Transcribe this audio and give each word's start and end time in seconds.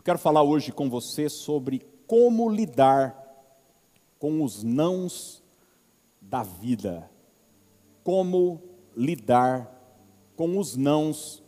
Eu 0.00 0.02
quero 0.02 0.18
falar 0.18 0.42
hoje 0.42 0.72
com 0.72 0.88
você 0.88 1.28
sobre 1.28 1.82
como 2.06 2.48
lidar 2.48 3.22
com 4.18 4.42
os 4.42 4.62
nãos 4.62 5.44
da 6.18 6.42
vida. 6.42 7.10
Como 8.02 8.62
lidar 8.96 9.70
com 10.34 10.58
os 10.58 10.74
nãos 10.74 11.44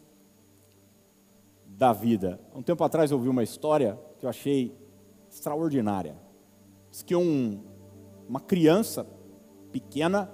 da 1.64 1.94
vida. 1.94 2.38
Um 2.54 2.60
tempo 2.60 2.84
atrás 2.84 3.10
eu 3.10 3.16
ouvi 3.16 3.30
uma 3.30 3.42
história 3.42 3.98
que 4.18 4.26
eu 4.26 4.28
achei 4.28 4.76
extraordinária. 5.30 6.14
Diz 6.90 7.02
que 7.02 7.16
um, 7.16 7.58
uma 8.28 8.38
criança 8.38 9.06
pequena 9.72 10.30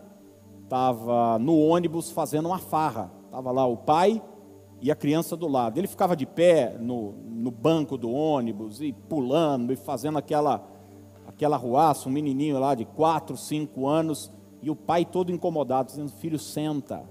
estava 0.64 1.38
no 1.38 1.56
ônibus 1.56 2.10
fazendo 2.10 2.46
uma 2.46 2.58
farra. 2.58 3.12
Estava 3.26 3.52
lá 3.52 3.64
o 3.64 3.76
pai 3.76 4.20
e 4.80 4.90
a 4.90 4.96
criança 4.96 5.36
do 5.36 5.48
lado. 5.48 5.78
Ele 5.78 5.86
ficava 5.86 6.16
de 6.16 6.26
pé 6.26 6.76
no, 6.78 7.12
no 7.12 7.50
banco 7.50 7.96
do 7.96 8.10
ônibus 8.10 8.80
e 8.80 8.92
pulando 8.92 9.72
e 9.72 9.76
fazendo 9.76 10.18
aquela, 10.18 10.66
aquela 11.26 11.56
ruaça, 11.56 12.08
um 12.08 12.12
menininho 12.12 12.58
lá 12.58 12.74
de 12.74 12.84
4, 12.84 13.36
5 13.36 13.86
anos, 13.86 14.32
e 14.62 14.70
o 14.70 14.76
pai 14.76 15.04
todo 15.04 15.32
incomodado, 15.32 15.88
dizendo: 15.88 16.10
Filho, 16.10 16.38
senta. 16.38 17.04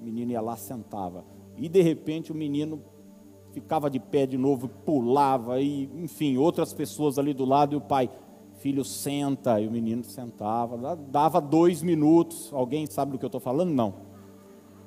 O 0.00 0.04
menino 0.04 0.32
ia 0.32 0.40
lá, 0.40 0.56
sentava. 0.56 1.24
E 1.56 1.68
de 1.68 1.80
repente 1.80 2.32
o 2.32 2.34
menino 2.34 2.82
ficava 3.52 3.90
de 3.90 4.00
pé 4.00 4.26
de 4.26 4.36
novo, 4.36 4.68
pulava, 4.68 5.60
e 5.60 5.84
enfim, 5.94 6.36
outras 6.36 6.72
pessoas 6.72 7.18
ali 7.18 7.34
do 7.34 7.44
lado, 7.44 7.74
e 7.74 7.76
o 7.76 7.80
pai, 7.80 8.10
filho, 8.58 8.84
senta, 8.84 9.60
e 9.60 9.68
o 9.68 9.70
menino 9.70 10.02
sentava, 10.02 10.96
dava 10.96 11.40
dois 11.40 11.82
minutos, 11.82 12.50
alguém 12.52 12.86
sabe 12.86 13.12
do 13.12 13.18
que 13.18 13.24
eu 13.24 13.28
estou 13.28 13.40
falando? 13.40 13.70
Não. 13.70 14.11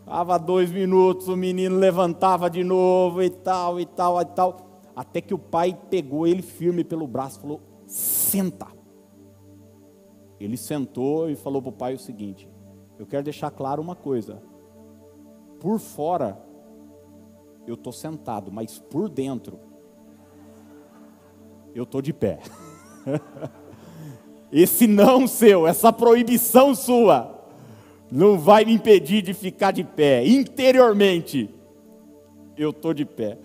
Dava 0.05 0.37
dois 0.37 0.71
minutos, 0.71 1.27
o 1.27 1.35
menino 1.35 1.77
levantava 1.77 2.49
de 2.49 2.63
novo 2.63 3.23
e 3.23 3.29
tal, 3.29 3.79
e 3.79 3.85
tal, 3.85 4.21
e 4.21 4.25
tal. 4.25 4.57
Até 4.95 5.19
que 5.19 5.33
o 5.33 5.39
pai 5.39 5.77
pegou 5.89 6.27
ele 6.27 6.43
firme 6.43 6.83
pelo 6.83 7.07
braço 7.07 7.39
e 7.39 7.41
falou: 7.41 7.61
Senta. 7.87 8.67
Ele 10.39 10.57
sentou 10.57 11.29
e 11.29 11.35
falou 11.35 11.61
para 11.61 11.69
o 11.69 11.73
pai 11.73 11.93
o 11.95 11.99
seguinte: 11.99 12.47
Eu 12.99 13.07
quero 13.07 13.23
deixar 13.23 13.49
claro 13.49 13.81
uma 13.81 13.95
coisa. 13.95 14.41
Por 15.59 15.79
fora, 15.79 16.39
eu 17.65 17.73
estou 17.73 17.91
sentado, 17.91 18.51
mas 18.51 18.77
por 18.77 19.09
dentro, 19.09 19.59
eu 21.73 21.83
estou 21.83 22.01
de 22.01 22.13
pé. 22.13 22.39
Esse 24.51 24.85
não 24.87 25.27
seu, 25.27 25.67
essa 25.67 25.91
proibição 25.91 26.75
sua, 26.75 27.34
não 28.15 28.39
vai 28.39 28.63
me 28.63 28.71
impedir 28.71 29.21
de 29.21 29.33
ficar 29.33 29.71
de 29.71 29.83
pé. 29.83 30.25
Interiormente, 30.25 31.53
eu 32.57 32.69
estou 32.69 32.93
de 32.93 33.03
pé. 33.03 33.37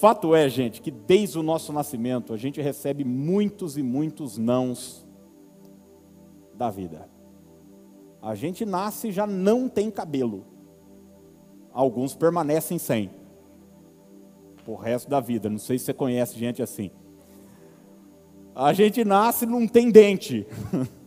Fato 0.00 0.34
é, 0.34 0.48
gente, 0.48 0.80
que 0.80 0.90
desde 0.90 1.38
o 1.38 1.42
nosso 1.42 1.74
nascimento 1.74 2.32
a 2.32 2.36
gente 2.38 2.58
recebe 2.58 3.04
muitos 3.04 3.76
e 3.76 3.82
muitos 3.82 4.38
nãos 4.38 5.06
da 6.54 6.70
vida. 6.70 7.06
A 8.22 8.34
gente 8.34 8.64
nasce 8.64 9.08
e 9.08 9.12
já 9.12 9.26
não 9.26 9.68
tem 9.68 9.90
cabelo. 9.90 10.46
Alguns 11.70 12.14
permanecem 12.16 12.78
sem. 12.78 13.10
O 14.66 14.74
resto 14.74 15.10
da 15.10 15.20
vida. 15.20 15.50
Não 15.50 15.58
sei 15.58 15.78
se 15.78 15.84
você 15.84 15.92
conhece 15.92 16.38
gente 16.38 16.62
assim. 16.62 16.90
A 18.54 18.72
gente 18.72 19.04
nasce 19.04 19.44
e 19.44 19.48
não 19.48 19.68
tem 19.68 19.90
dente. 19.90 20.46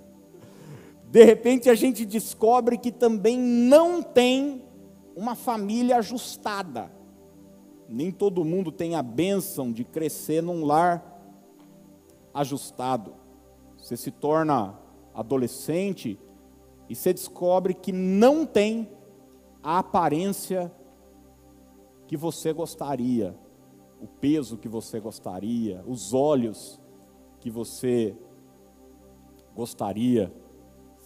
De 1.11 1.25
repente 1.25 1.69
a 1.69 1.75
gente 1.75 2.05
descobre 2.05 2.77
que 2.77 2.89
também 2.89 3.37
não 3.37 4.01
tem 4.01 4.63
uma 5.13 5.35
família 5.35 5.97
ajustada. 5.97 6.89
Nem 7.89 8.13
todo 8.13 8.45
mundo 8.45 8.71
tem 8.71 8.95
a 8.95 9.03
bênção 9.03 9.73
de 9.73 9.83
crescer 9.83 10.41
num 10.41 10.63
lar 10.63 11.21
ajustado. 12.33 13.13
Você 13.77 13.97
se 13.97 14.09
torna 14.09 14.79
adolescente 15.13 16.17
e 16.87 16.95
você 16.95 17.11
descobre 17.11 17.73
que 17.73 17.91
não 17.91 18.45
tem 18.45 18.87
a 19.61 19.79
aparência 19.79 20.71
que 22.07 22.15
você 22.15 22.53
gostaria, 22.53 23.35
o 23.99 24.07
peso 24.07 24.57
que 24.57 24.69
você 24.69 24.97
gostaria, 24.97 25.83
os 25.85 26.13
olhos 26.13 26.79
que 27.41 27.49
você 27.49 28.15
gostaria. 29.53 30.31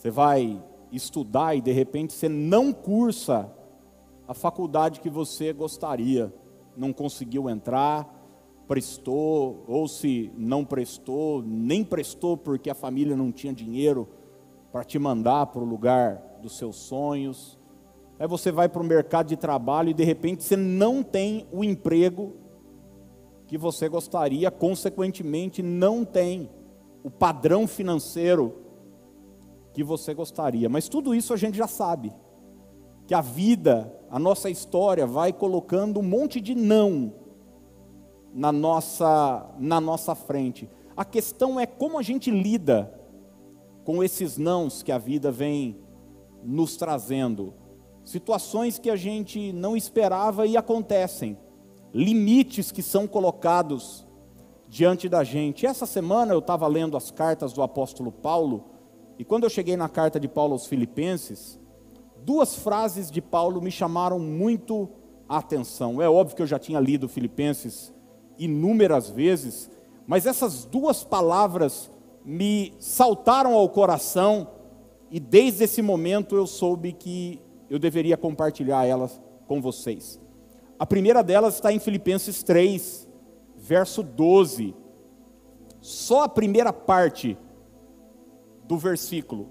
Você 0.06 0.12
vai 0.12 0.64
estudar 0.92 1.56
e 1.56 1.62
de 1.62 1.72
repente 1.72 2.14
você 2.14 2.30
não 2.30 2.72
cursa 2.72 3.52
a 4.28 4.36
faculdade 4.36 5.00
que 5.00 5.10
você 5.10 5.52
gostaria, 5.52 6.32
não 6.78 6.94
conseguiu 6.94 7.50
entrar, 7.50 8.08
prestou, 8.68 9.64
ou 9.68 9.88
se 9.88 10.32
não 10.38 10.64
prestou, 10.64 11.42
nem 11.42 11.84
prestou 11.84 12.38
porque 12.38 12.70
a 12.70 12.76
família 12.76 13.16
não 13.16 13.32
tinha 13.32 13.52
dinheiro 13.52 14.08
para 14.72 14.84
te 14.84 15.00
mandar 15.00 15.48
para 15.48 15.64
o 15.64 15.66
lugar 15.66 16.22
dos 16.40 16.56
seus 16.56 16.76
sonhos. 16.76 17.58
Aí 18.20 18.28
você 18.28 18.52
vai 18.52 18.70
para 18.70 18.84
o 18.84 18.86
mercado 18.86 19.26
de 19.26 19.36
trabalho 19.36 19.90
e 19.90 19.96
de 19.96 20.04
repente 20.04 20.44
você 20.44 20.56
não 20.56 21.02
tem 21.02 21.48
o 21.52 21.64
emprego 21.64 22.36
que 23.48 23.58
você 23.58 23.90
gostaria, 23.90 24.52
consequentemente 24.52 25.64
não 25.64 26.06
tem 26.06 26.48
o 27.04 27.10
padrão 27.10 27.66
financeiro 27.66 28.65
que 29.76 29.84
você 29.84 30.14
gostaria. 30.14 30.70
Mas 30.70 30.88
tudo 30.88 31.14
isso 31.14 31.34
a 31.34 31.38
gente 31.38 31.58
já 31.58 31.68
sabe. 31.68 32.14
Que 33.06 33.14
a 33.14 33.20
vida, 33.20 33.94
a 34.10 34.18
nossa 34.18 34.50
história 34.50 35.06
vai 35.06 35.34
colocando 35.34 36.00
um 36.00 36.04
monte 36.04 36.40
de 36.40 36.56
não 36.56 37.14
na 38.34 38.54
nossa 38.54 39.54
na 39.60 39.82
nossa 39.82 40.16
frente. 40.16 40.70
A 40.96 41.04
questão 41.04 41.60
é 41.60 41.66
como 41.66 42.00
a 42.00 42.02
gente 42.02 42.32
lida 42.32 42.92
com 43.84 44.02
esses 44.02 44.38
nãos 44.38 44.82
que 44.82 44.94
a 44.94 44.98
vida 44.98 45.30
vem 45.30 45.78
nos 46.42 46.78
trazendo. 46.78 47.54
Situações 48.06 48.80
que 48.80 48.90
a 48.90 48.96
gente 48.96 49.52
não 49.52 49.76
esperava 49.76 50.48
e 50.48 50.56
acontecem. 50.56 51.38
Limites 51.94 52.72
que 52.72 52.82
são 52.82 53.08
colocados 53.08 54.08
diante 54.70 55.10
da 55.10 55.24
gente. 55.24 55.66
Essa 55.66 55.86
semana 55.86 56.34
eu 56.34 56.40
estava 56.40 56.66
lendo 56.66 56.96
as 56.96 57.12
cartas 57.12 57.52
do 57.52 57.62
apóstolo 57.62 58.12
Paulo 58.12 58.75
e 59.18 59.24
quando 59.24 59.44
eu 59.44 59.50
cheguei 59.50 59.78
na 59.78 59.88
carta 59.88 60.20
de 60.20 60.28
Paulo 60.28 60.54
aos 60.54 60.66
Filipenses, 60.66 61.60
duas 62.24 62.56
frases 62.56 63.10
de 63.10 63.22
Paulo 63.22 63.62
me 63.62 63.72
chamaram 63.72 64.20
muito 64.20 64.90
a 65.28 65.38
atenção. 65.38 66.02
É 66.02 66.10
óbvio 66.10 66.36
que 66.36 66.42
eu 66.42 66.48
já 66.48 66.60
tinha 66.60 66.80
lido 66.80 67.08
Filipenses 67.08 67.94
inúmeras 68.38 69.10
vezes, 69.10 69.70
mas 70.06 70.26
essas 70.26 70.66
duas 70.66 71.04
palavras 71.04 71.90
me 72.24 72.74
saltaram 72.80 73.54
ao 73.54 73.70
coração 73.70 74.50
e 75.10 75.20
desde 75.20 75.64
esse 75.64 75.82
momento 75.82 76.36
eu 76.36 76.46
soube 76.46 76.92
que 76.92 77.42
eu 77.70 77.80
deveria 77.80 78.18
compartilhar 78.18 78.86
elas 78.86 79.22
com 79.48 79.62
vocês. 79.62 80.20
A 80.78 80.86
primeira 80.86 81.24
delas 81.24 81.56
está 81.56 81.72
em 81.72 81.80
Filipenses 81.80 82.44
3, 82.44 83.08
verso 83.56 84.04
12. 84.04 84.76
Só 85.80 86.24
a 86.24 86.30
primeira 86.30 86.74
parte 86.74 87.38
do 88.68 88.78
versículo, 88.78 89.50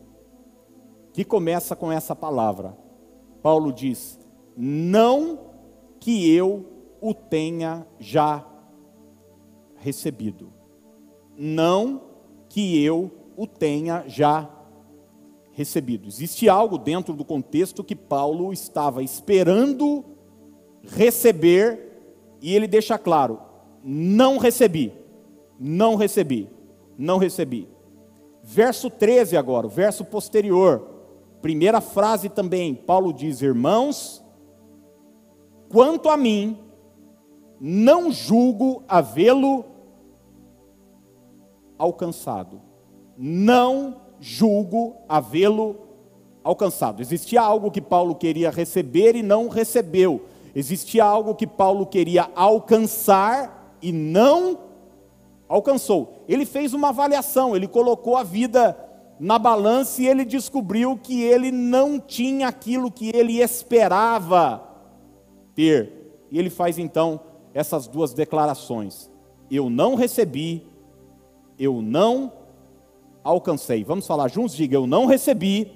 que 1.12 1.24
começa 1.24 1.74
com 1.76 1.90
essa 1.90 2.14
palavra. 2.14 2.76
Paulo 3.42 3.72
diz: 3.72 4.18
Não 4.56 5.38
que 6.00 6.34
eu 6.34 6.66
o 7.00 7.14
tenha 7.14 7.86
já 7.98 8.46
recebido. 9.76 10.52
Não 11.36 12.02
que 12.48 12.82
eu 12.82 13.10
o 13.36 13.46
tenha 13.46 14.04
já 14.06 14.50
recebido. 15.52 16.08
Existe 16.08 16.48
algo 16.48 16.78
dentro 16.78 17.14
do 17.14 17.24
contexto 17.24 17.84
que 17.84 17.94
Paulo 17.94 18.52
estava 18.52 19.02
esperando 19.02 20.04
receber 20.82 21.92
e 22.40 22.54
ele 22.54 22.66
deixa 22.66 22.98
claro: 22.98 23.40
não 23.82 24.38
recebi, 24.38 24.92
não 25.58 25.94
recebi, 25.94 26.48
não 26.98 27.18
recebi. 27.18 27.73
Verso 28.46 28.90
13 28.90 29.38
agora, 29.38 29.66
o 29.66 29.70
verso 29.70 30.04
posterior. 30.04 30.86
Primeira 31.40 31.80
frase 31.80 32.28
também, 32.28 32.74
Paulo 32.74 33.10
diz: 33.10 33.40
Irmãos, 33.40 34.22
quanto 35.70 36.10
a 36.10 36.16
mim, 36.16 36.58
não 37.58 38.12
julgo 38.12 38.84
havê-lo 38.86 39.64
alcançado. 41.78 42.60
Não 43.16 43.96
julgo 44.20 44.94
havê-lo 45.08 45.76
alcançado. 46.42 47.00
Existia 47.00 47.40
algo 47.40 47.70
que 47.70 47.80
Paulo 47.80 48.14
queria 48.14 48.50
receber 48.50 49.16
e 49.16 49.22
não 49.22 49.48
recebeu. 49.48 50.26
Existia 50.54 51.02
algo 51.02 51.34
que 51.34 51.46
Paulo 51.46 51.86
queria 51.86 52.30
alcançar 52.34 53.74
e 53.80 53.90
não 53.90 54.58
alcançou. 55.54 56.24
Ele 56.28 56.44
fez 56.44 56.74
uma 56.74 56.88
avaliação, 56.88 57.54
ele 57.54 57.68
colocou 57.68 58.16
a 58.16 58.22
vida 58.22 58.76
na 59.20 59.38
balança 59.38 60.02
e 60.02 60.08
ele 60.08 60.24
descobriu 60.24 60.98
que 61.00 61.22
ele 61.22 61.52
não 61.52 62.00
tinha 62.00 62.48
aquilo 62.48 62.90
que 62.90 63.10
ele 63.14 63.40
esperava 63.40 64.62
ter. 65.54 66.26
E 66.30 66.38
ele 66.38 66.50
faz 66.50 66.78
então 66.78 67.20
essas 67.52 67.86
duas 67.86 68.12
declarações. 68.12 69.10
eu 69.50 69.70
não 69.70 69.94
recebi, 69.94 70.66
eu 71.56 71.80
não 71.80 72.32
alcancei. 73.22 73.84
Vamos 73.84 74.06
falar 74.06 74.26
juntos? 74.28 74.56
Diga, 74.56 74.74
eu 74.74 74.86
não 74.86 75.06
recebi, 75.06 75.70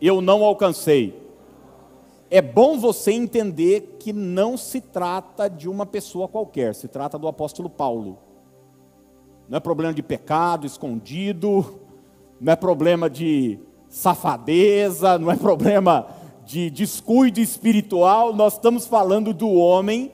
eu 0.00 0.22
não 0.22 0.42
alcancei. 0.42 1.22
É 2.30 2.40
bom 2.40 2.78
você 2.78 3.12
entender 3.12 3.96
que 3.98 4.12
não 4.12 4.56
se 4.56 4.80
trata 4.80 5.48
de 5.48 5.68
uma 5.68 5.84
pessoa 5.84 6.28
qualquer, 6.28 6.74
se 6.74 6.88
trata 6.88 7.18
do 7.18 7.28
apóstolo 7.28 7.68
Paulo. 7.68 8.27
Não 9.48 9.56
é 9.56 9.60
problema 9.60 9.94
de 9.94 10.02
pecado 10.02 10.66
escondido, 10.66 11.80
não 12.38 12.52
é 12.52 12.56
problema 12.56 13.08
de 13.08 13.58
safadeza, 13.88 15.18
não 15.18 15.30
é 15.30 15.36
problema 15.36 16.06
de 16.44 16.68
descuido 16.68 17.40
espiritual, 17.40 18.34
nós 18.34 18.54
estamos 18.54 18.86
falando 18.86 19.32
do 19.32 19.50
homem 19.50 20.12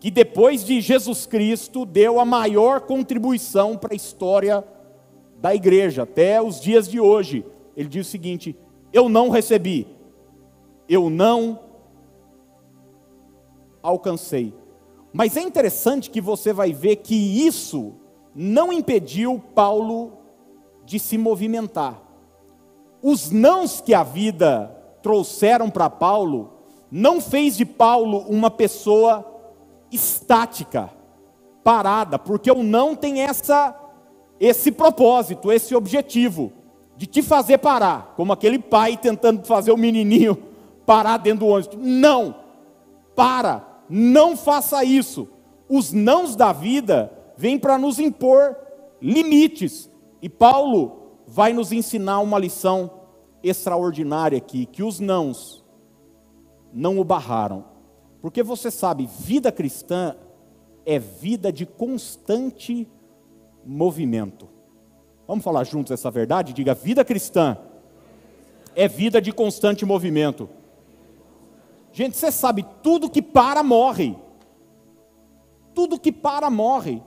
que 0.00 0.10
depois 0.10 0.64
de 0.64 0.80
Jesus 0.80 1.24
Cristo 1.24 1.86
deu 1.86 2.20
a 2.20 2.24
maior 2.24 2.82
contribuição 2.82 3.76
para 3.76 3.94
a 3.94 3.96
história 3.96 4.62
da 5.40 5.54
igreja, 5.54 6.02
até 6.02 6.42
os 6.42 6.60
dias 6.60 6.88
de 6.88 7.00
hoje. 7.00 7.44
Ele 7.76 7.88
diz 7.88 8.06
o 8.06 8.10
seguinte: 8.10 8.56
Eu 8.92 9.08
não 9.08 9.30
recebi, 9.30 9.86
eu 10.88 11.08
não 11.08 11.60
alcancei. 13.82 14.52
Mas 15.12 15.36
é 15.36 15.42
interessante 15.42 16.10
que 16.10 16.20
você 16.20 16.52
vai 16.52 16.72
ver 16.72 16.96
que 16.96 17.14
isso 17.14 17.94
não 18.34 18.72
impediu 18.72 19.42
Paulo 19.54 20.12
de 20.84 20.98
se 20.98 21.16
movimentar. 21.16 22.00
Os 23.02 23.30
nãos 23.30 23.80
que 23.80 23.94
a 23.94 24.02
vida 24.02 24.74
trouxeram 25.02 25.70
para 25.70 25.90
Paulo 25.90 26.52
não 26.90 27.20
fez 27.20 27.56
de 27.56 27.64
Paulo 27.64 28.18
uma 28.28 28.50
pessoa 28.50 29.24
estática, 29.90 30.90
parada, 31.62 32.18
porque 32.18 32.50
o 32.50 32.62
não 32.62 32.94
tem 32.96 33.20
essa 33.20 33.80
esse 34.40 34.72
propósito, 34.72 35.52
esse 35.52 35.74
objetivo 35.74 36.52
de 36.96 37.06
te 37.06 37.22
fazer 37.22 37.58
parar, 37.58 38.14
como 38.16 38.32
aquele 38.32 38.58
pai 38.58 38.96
tentando 38.96 39.44
fazer 39.46 39.72
o 39.72 39.76
menininho 39.76 40.36
parar 40.84 41.18
dentro 41.18 41.40
do 41.40 41.48
ônibus. 41.48 41.78
Não. 41.80 42.34
Para, 43.14 43.64
não 43.88 44.36
faça 44.36 44.84
isso. 44.84 45.28
Os 45.68 45.92
nãos 45.92 46.36
da 46.36 46.52
vida 46.52 47.12
vêm 47.36 47.58
para 47.58 47.78
nos 47.78 47.98
impor 47.98 48.56
limites. 49.00 49.90
E 50.22 50.28
Paulo 50.28 51.18
vai 51.26 51.52
nos 51.52 51.72
ensinar 51.72 52.20
uma 52.20 52.38
lição 52.38 52.90
extraordinária 53.42 54.38
aqui, 54.38 54.66
que 54.66 54.82
os 54.82 55.00
nãos 55.00 55.64
não 56.72 56.98
o 56.98 57.04
barraram. 57.04 57.64
Porque 58.20 58.42
você 58.42 58.70
sabe, 58.70 59.06
vida 59.06 59.52
cristã 59.52 60.16
é 60.86 60.98
vida 60.98 61.52
de 61.52 61.66
constante 61.66 62.88
movimento. 63.64 64.48
Vamos 65.26 65.44
falar 65.44 65.64
juntos 65.64 65.92
essa 65.92 66.10
verdade? 66.10 66.52
Diga, 66.52 66.74
vida 66.74 67.04
cristã 67.04 67.56
é 68.74 68.88
vida 68.88 69.20
de 69.20 69.32
constante 69.32 69.84
movimento. 69.84 70.48
Gente, 71.92 72.16
você 72.16 72.32
sabe, 72.32 72.66
tudo 72.82 73.08
que 73.08 73.22
para 73.22 73.62
morre. 73.62 74.16
Tudo 75.74 75.98
que 75.98 76.10
para 76.10 76.50
morre. 76.50 77.02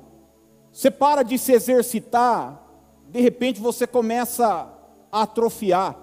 Você 0.77 0.91
para 0.91 1.24
de 1.24 1.39
se 1.39 1.53
exercitar, 1.53 2.62
de 3.09 3.19
repente 3.19 3.59
você 3.59 3.88
começa 3.88 4.71
a 5.12 5.21
atrofiar. 5.24 5.97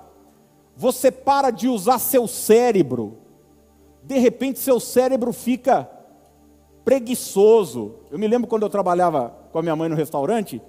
Você 0.76 1.12
para 1.12 1.53
de 1.53 1.69
usar 1.69 2.00
seu 2.00 2.26
cérebro, 2.26 3.17
de 4.03 4.19
repente 4.19 4.59
seu 4.59 4.81
cérebro 4.81 5.32
fica 5.32 5.88
preguiçoso. 6.85 8.00
Eu 8.11 8.19
me 8.19 8.26
lembro 8.26 8.49
quando 8.49 8.65
eu 8.65 8.69
trabalhava 8.69 9.32
com 9.53 9.61
a 9.61 9.62
minha 9.62 9.76
mãe 9.76 9.88
no 9.88 9.94
restaurante 9.94 10.61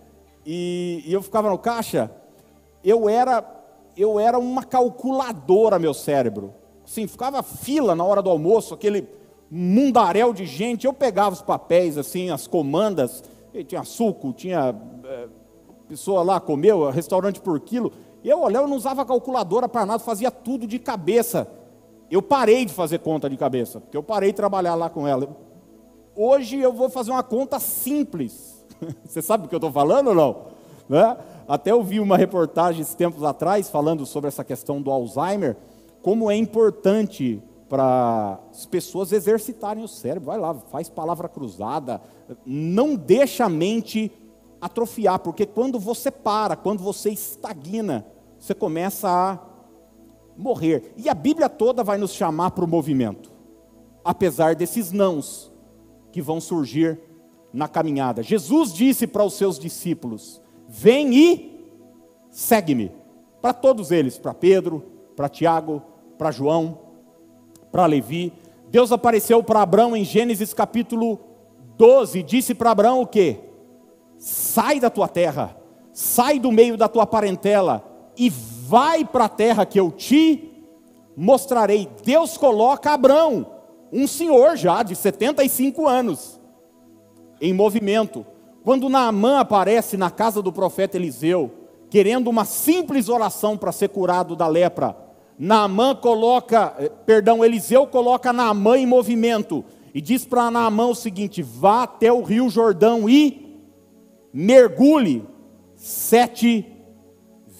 e, 0.45 1.01
e 1.03 1.11
eu 1.11 1.23
ficava 1.23 1.49
no 1.49 1.57
caixa, 1.57 2.11
eu 2.83 3.09
era 3.09 3.43
eu 3.97 4.19
era 4.19 4.37
uma 4.37 4.63
calculadora 4.63 5.79
meu 5.79 5.95
cérebro. 5.95 6.53
Assim, 6.85 7.07
ficava 7.07 7.41
fila 7.41 7.95
na 7.95 8.03
hora 8.03 8.21
do 8.21 8.29
almoço, 8.29 8.75
aquele 8.75 9.09
mundaréu 9.49 10.31
de 10.31 10.45
gente, 10.45 10.85
eu 10.85 10.93
pegava 10.93 11.33
os 11.33 11.41
papéis 11.41 11.97
assim, 11.97 12.29
as 12.29 12.45
comandas, 12.45 13.23
tinha 13.63 13.83
suco, 13.83 14.33
tinha 14.33 14.75
é, 15.03 15.27
pessoa 15.87 16.23
lá 16.23 16.39
comeu, 16.39 16.89
restaurante 16.89 17.39
por 17.39 17.59
quilo. 17.59 17.91
Eu 18.23 18.41
olhava, 18.41 18.65
eu 18.65 18.69
não 18.69 18.77
usava 18.77 19.05
calculadora 19.05 19.69
para 19.69 19.85
nada, 19.85 19.99
fazia 19.99 20.31
tudo 20.31 20.65
de 20.65 20.79
cabeça. 20.79 21.47
Eu 22.09 22.21
parei 22.21 22.65
de 22.65 22.73
fazer 22.73 22.99
conta 22.99 23.29
de 23.29 23.37
cabeça, 23.37 23.79
porque 23.79 23.95
eu 23.95 24.03
parei 24.03 24.31
de 24.31 24.35
trabalhar 24.35 24.75
lá 24.75 24.89
com 24.89 25.07
ela. 25.07 25.35
Hoje 26.15 26.57
eu 26.59 26.73
vou 26.73 26.89
fazer 26.89 27.11
uma 27.11 27.23
conta 27.23 27.59
simples. 27.59 28.65
Você 29.05 29.21
sabe 29.21 29.45
o 29.45 29.49
que 29.49 29.55
eu 29.55 29.57
estou 29.57 29.71
falando 29.71 30.07
ou 30.09 30.15
não? 30.15 30.37
Né? 30.87 31.17
Até 31.47 31.71
eu 31.71 31.83
vi 31.83 31.99
uma 31.99 32.17
reportagem 32.17 32.83
tempos 32.95 33.23
atrás 33.23 33.69
falando 33.69 34.05
sobre 34.05 34.27
essa 34.27 34.43
questão 34.43 34.81
do 34.81 34.91
Alzheimer, 34.91 35.57
como 36.01 36.29
é 36.29 36.35
importante 36.35 37.41
para 37.67 38.39
as 38.51 38.65
pessoas 38.65 39.11
exercitarem 39.11 39.83
o 39.83 39.87
cérebro. 39.87 40.27
Vai 40.27 40.39
lá, 40.39 40.53
faz 40.53 40.89
palavra 40.89 41.27
cruzada, 41.27 42.01
não 42.45 42.95
deixa 42.95 43.45
a 43.45 43.49
mente 43.49 44.11
atrofiar, 44.61 45.19
porque 45.19 45.45
quando 45.45 45.79
você 45.79 46.09
para, 46.09 46.55
quando 46.55 46.81
você 46.81 47.09
estagna, 47.09 48.05
você 48.39 48.53
começa 48.53 49.09
a 49.09 49.39
morrer. 50.37 50.93
E 50.97 51.09
a 51.09 51.13
Bíblia 51.13 51.49
toda 51.49 51.83
vai 51.83 51.97
nos 51.97 52.13
chamar 52.13 52.51
para 52.51 52.65
o 52.65 52.67
movimento, 52.67 53.31
apesar 54.03 54.55
desses 54.55 54.91
nãos 54.91 55.51
que 56.11 56.21
vão 56.21 56.39
surgir 56.39 56.99
na 57.51 57.67
caminhada. 57.67 58.21
Jesus 58.21 58.73
disse 58.73 59.07
para 59.07 59.23
os 59.23 59.33
seus 59.33 59.57
discípulos: 59.57 60.41
Vem 60.67 61.13
e 61.13 61.69
segue-me. 62.29 62.91
Para 63.41 63.53
todos 63.53 63.91
eles, 63.91 64.17
para 64.17 64.33
Pedro, 64.33 64.83
para 65.15 65.29
Tiago, 65.29 65.81
para 66.17 66.31
João, 66.31 66.79
para 67.75 67.85
Levi. 67.87 68.31
Deus 68.69 68.89
apareceu 68.93 69.43
para 69.43 69.61
Abraão 69.61 69.97
em 69.97 70.05
Gênesis 70.05 70.53
capítulo 70.53 71.19
12, 71.77 72.23
disse 72.23 72.55
para 72.55 72.71
Abraão 72.71 73.01
o 73.01 73.05
que? 73.05 73.37
Sai 74.17 74.79
da 74.79 74.89
tua 74.89 75.09
terra, 75.09 75.57
sai 75.91 76.39
do 76.39 76.53
meio 76.53 76.77
da 76.77 76.87
tua 76.87 77.05
parentela 77.05 77.83
e 78.17 78.29
vai 78.29 79.03
para 79.03 79.25
a 79.25 79.29
terra 79.29 79.65
que 79.65 79.77
eu 79.77 79.91
te 79.91 80.53
mostrarei. 81.17 81.89
Deus 82.01 82.37
coloca 82.37 82.93
Abraão, 82.93 83.45
um 83.91 84.07
senhor 84.07 84.55
já 84.55 84.81
de 84.81 84.95
75 84.95 85.85
anos, 85.85 86.39
em 87.41 87.51
movimento. 87.51 88.25
Quando 88.63 88.87
Naamã 88.87 89.41
aparece 89.41 89.97
na 89.97 90.09
casa 90.09 90.41
do 90.41 90.53
profeta 90.53 90.95
Eliseu, 90.95 91.51
querendo 91.89 92.29
uma 92.29 92.45
simples 92.45 93.09
oração 93.09 93.57
para 93.57 93.73
ser 93.73 93.89
curado 93.89 94.33
da 94.33 94.47
lepra, 94.47 95.04
Naamã 95.37 95.93
coloca, 95.93 96.73
eh, 96.79 96.89
perdão, 97.05 97.43
Eliseu 97.43 97.85
coloca 97.85 98.31
Naamã 98.31 98.77
em 98.77 98.85
movimento 98.85 99.63
e 99.93 100.01
diz 100.01 100.25
para 100.25 100.49
Naamã 100.49 100.87
o 100.87 100.95
seguinte: 100.95 101.41
vá 101.41 101.83
até 101.83 102.11
o 102.11 102.21
rio 102.21 102.49
Jordão 102.49 103.09
e 103.09 103.59
mergulhe 104.33 105.23
sete 105.75 106.65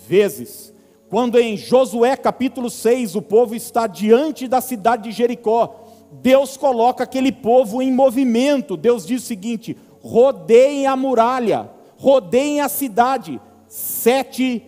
vezes. 0.07 0.73
Quando 1.09 1.37
em 1.37 1.55
Josué 1.55 2.17
capítulo 2.17 2.69
6 2.69 3.15
o 3.15 3.21
povo 3.21 3.55
está 3.55 3.87
diante 3.87 4.47
da 4.47 4.59
cidade 4.59 5.03
de 5.03 5.11
Jericó, 5.11 5.85
Deus 6.11 6.57
coloca 6.57 7.03
aquele 7.03 7.31
povo 7.31 7.81
em 7.81 7.91
movimento. 7.91 8.75
Deus 8.75 9.05
diz 9.05 9.23
o 9.23 9.25
seguinte: 9.25 9.77
rodeiem 10.01 10.87
a 10.87 10.95
muralha, 10.95 11.69
rodeiem 11.97 12.61
a 12.61 12.69
cidade 12.69 13.39
sete 13.67 14.63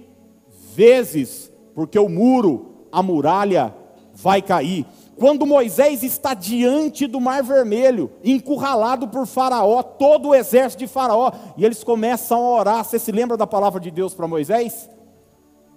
vezes, 0.73 1.51
porque 1.73 1.97
o 1.97 2.09
muro, 2.09 2.66
a 2.91 3.01
muralha 3.03 3.73
vai 4.13 4.41
cair. 4.41 4.85
Quando 5.17 5.47
Moisés 5.47 6.03
está 6.03 6.35
diante 6.35 7.07
do 7.07 7.19
Mar 7.19 7.41
Vermelho, 7.41 8.11
encurralado 8.23 9.07
por 9.07 9.25
Faraó, 9.25 9.81
todo 9.81 10.29
o 10.29 10.35
exército 10.35 10.81
de 10.81 10.87
Faraó, 10.87 11.31
e 11.57 11.65
eles 11.65 11.83
começam 11.83 12.37
a 12.37 12.49
orar. 12.59 12.83
Você 12.85 12.99
se 12.99 13.11
lembra 13.11 13.35
da 13.35 13.47
palavra 13.47 13.79
de 13.79 13.89
Deus 13.89 14.13
para 14.13 14.27
Moisés? 14.27 14.87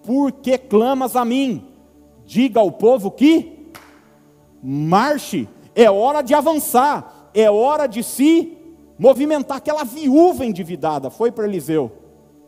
Por 0.02 0.30
que 0.32 0.58
clamas 0.58 1.16
a 1.16 1.24
mim? 1.24 1.66
Diga 2.26 2.60
ao 2.60 2.70
povo 2.70 3.10
que 3.10 3.70
marche, 4.62 5.48
é 5.74 5.90
hora 5.90 6.20
de 6.20 6.34
avançar, 6.34 7.30
é 7.32 7.50
hora 7.50 7.86
de 7.86 8.02
se 8.02 8.58
movimentar. 8.98 9.56
Aquela 9.56 9.84
viúva 9.84 10.44
endividada 10.44 11.08
foi 11.08 11.32
para 11.32 11.46
Eliseu, 11.46 11.90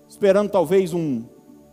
esperando 0.06 0.50
talvez 0.50 0.92
um, 0.92 1.24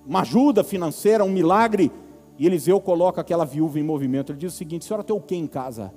uma 0.07 0.21
ajuda 0.21 0.63
financeira, 0.63 1.25
um 1.25 1.29
milagre 1.29 1.91
e 2.39 2.45
Eliseu 2.45 2.79
coloca 2.79 3.19
aquela 3.19 3.43
viúva 3.43 3.77
em 3.77 3.83
movimento. 3.83 4.31
Ele 4.31 4.39
diz 4.39 4.53
o 4.53 4.57
seguinte: 4.57 4.85
senhora 4.85 5.03
tem 5.03 5.13
o 5.13 5.19
que 5.19 5.35
em 5.35 5.45
casa? 5.45 5.93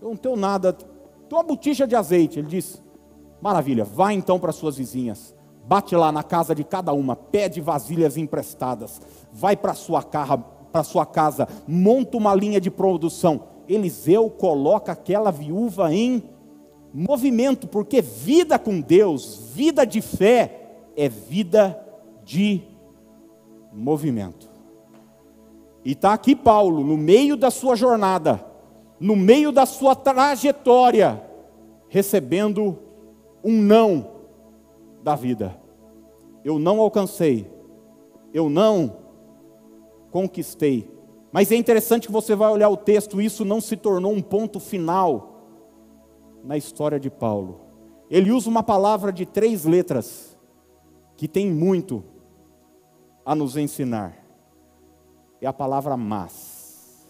Eu 0.00 0.10
não 0.10 0.16
tenho 0.16 0.36
nada, 0.36 0.72
tem 0.72 0.86
uma 1.32 1.42
botija 1.42 1.84
de 1.84 1.96
azeite. 1.96 2.38
Ele 2.38 2.46
diz: 2.46 2.80
maravilha, 3.42 3.84
vá 3.84 4.12
então 4.12 4.38
para 4.38 4.52
suas 4.52 4.76
vizinhas, 4.76 5.34
bate 5.66 5.96
lá 5.96 6.12
na 6.12 6.22
casa 6.22 6.54
de 6.54 6.62
cada 6.62 6.92
uma, 6.92 7.16
pede 7.16 7.60
vasilhas 7.60 8.16
emprestadas, 8.16 9.02
vai 9.32 9.56
para 9.56 9.74
sua 9.74 10.00
para 10.00 10.84
sua 10.84 11.04
casa, 11.04 11.48
monta 11.66 12.16
uma 12.16 12.34
linha 12.34 12.60
de 12.60 12.70
produção. 12.70 13.42
Eliseu 13.68 14.30
coloca 14.30 14.92
aquela 14.92 15.32
viúva 15.32 15.92
em 15.92 16.22
movimento, 16.92 17.66
porque 17.66 18.00
vida 18.00 18.58
com 18.60 18.80
Deus, 18.80 19.50
vida 19.52 19.84
de 19.84 20.00
fé, 20.00 20.90
é 20.96 21.08
vida 21.08 21.80
de 22.24 22.62
movimento. 23.72 24.53
E 25.84 25.92
está 25.92 26.12
aqui 26.12 26.34
Paulo, 26.34 26.82
no 26.82 26.96
meio 26.96 27.36
da 27.36 27.50
sua 27.50 27.76
jornada, 27.76 28.44
no 28.98 29.14
meio 29.14 29.52
da 29.52 29.66
sua 29.66 29.94
trajetória, 29.94 31.22
recebendo 31.88 32.78
um 33.44 33.52
não 33.60 34.08
da 35.02 35.14
vida. 35.14 35.60
Eu 36.42 36.58
não 36.58 36.80
alcancei, 36.80 37.50
eu 38.32 38.48
não 38.48 38.96
conquistei. 40.10 40.90
Mas 41.30 41.52
é 41.52 41.56
interessante 41.56 42.06
que 42.06 42.12
você 42.12 42.34
vai 42.34 42.50
olhar 42.50 42.68
o 42.70 42.76
texto, 42.76 43.20
isso 43.20 43.44
não 43.44 43.60
se 43.60 43.76
tornou 43.76 44.12
um 44.12 44.22
ponto 44.22 44.58
final 44.58 45.42
na 46.42 46.56
história 46.56 46.98
de 46.98 47.10
Paulo. 47.10 47.60
Ele 48.08 48.30
usa 48.30 48.48
uma 48.48 48.62
palavra 48.62 49.12
de 49.12 49.26
três 49.26 49.64
letras, 49.64 50.38
que 51.16 51.28
tem 51.28 51.50
muito 51.50 52.04
a 53.24 53.34
nos 53.34 53.56
ensinar. 53.56 54.23
É 55.44 55.46
a 55.46 55.52
palavra 55.52 55.94
mas. 55.94 57.06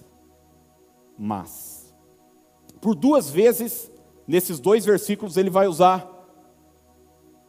Mas. 1.16 1.94
Por 2.80 2.96
duas 2.96 3.30
vezes, 3.30 3.88
nesses 4.26 4.58
dois 4.58 4.84
versículos, 4.84 5.36
ele 5.36 5.50
vai 5.50 5.68
usar 5.68 6.10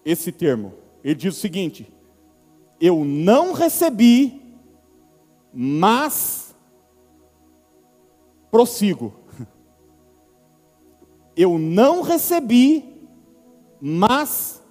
esse 0.06 0.32
termo. 0.32 0.74
Ele 1.04 1.16
diz 1.16 1.36
o 1.36 1.40
seguinte: 1.40 1.92
Eu 2.80 3.04
não 3.04 3.54
recebi, 3.54 4.40
mas 5.52 6.56
prossigo 8.52 9.14
eu 11.36 11.58
não 11.58 12.04
recebi, 12.04 13.10
mas 13.82 14.64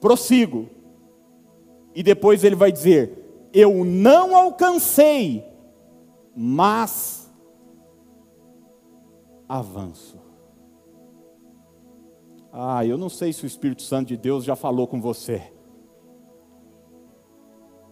prossigo. 0.00 0.70
E 1.92 2.04
depois 2.04 2.44
ele 2.44 2.54
vai 2.54 2.70
dizer: 2.70 3.25
eu 3.56 3.86
não 3.86 4.36
alcancei, 4.36 5.42
mas 6.36 7.32
avanço. 9.48 10.20
Ah, 12.52 12.84
eu 12.84 12.98
não 12.98 13.08
sei 13.08 13.32
se 13.32 13.44
o 13.44 13.46
Espírito 13.46 13.80
Santo 13.80 14.08
de 14.08 14.16
Deus 14.18 14.44
já 14.44 14.54
falou 14.54 14.86
com 14.86 15.00
você. 15.00 15.50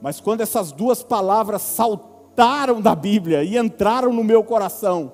Mas 0.03 0.21
quando 0.21 0.43
essas 0.43 0.71
duas 0.71 1.03
palavras 1.03 1.63
saltaram 1.63 2.79
da 2.83 2.95
Bíblia 2.95 3.43
e 3.43 3.57
entraram 3.57 4.13
no 4.13 4.23
meu 4.23 4.45
coração, 4.45 5.13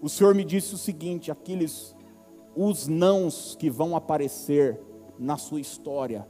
o 0.00 0.08
Senhor 0.08 0.36
me 0.36 0.44
disse 0.44 0.72
o 0.76 0.78
seguinte: 0.78 1.32
aqueles, 1.32 1.96
os 2.54 2.86
nãos 2.86 3.56
que 3.56 3.68
vão 3.68 3.96
aparecer 3.96 4.80
na 5.18 5.36
sua 5.36 5.60
história, 5.60 6.28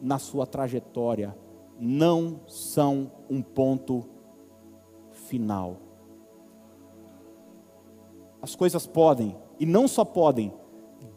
na 0.00 0.18
sua 0.18 0.48
trajetória, 0.48 1.45
não 1.78 2.40
são 2.46 3.10
um 3.28 3.42
ponto 3.42 4.04
final. 5.10 5.76
As 8.40 8.54
coisas 8.54 8.86
podem, 8.86 9.36
e 9.58 9.66
não 9.66 9.88
só 9.88 10.04
podem, 10.04 10.52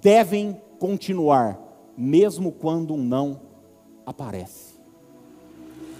devem 0.01 0.61
continuar, 0.79 1.59
mesmo 1.97 2.51
quando 2.51 2.93
um 2.93 3.03
não 3.03 3.41
aparece. 4.05 4.79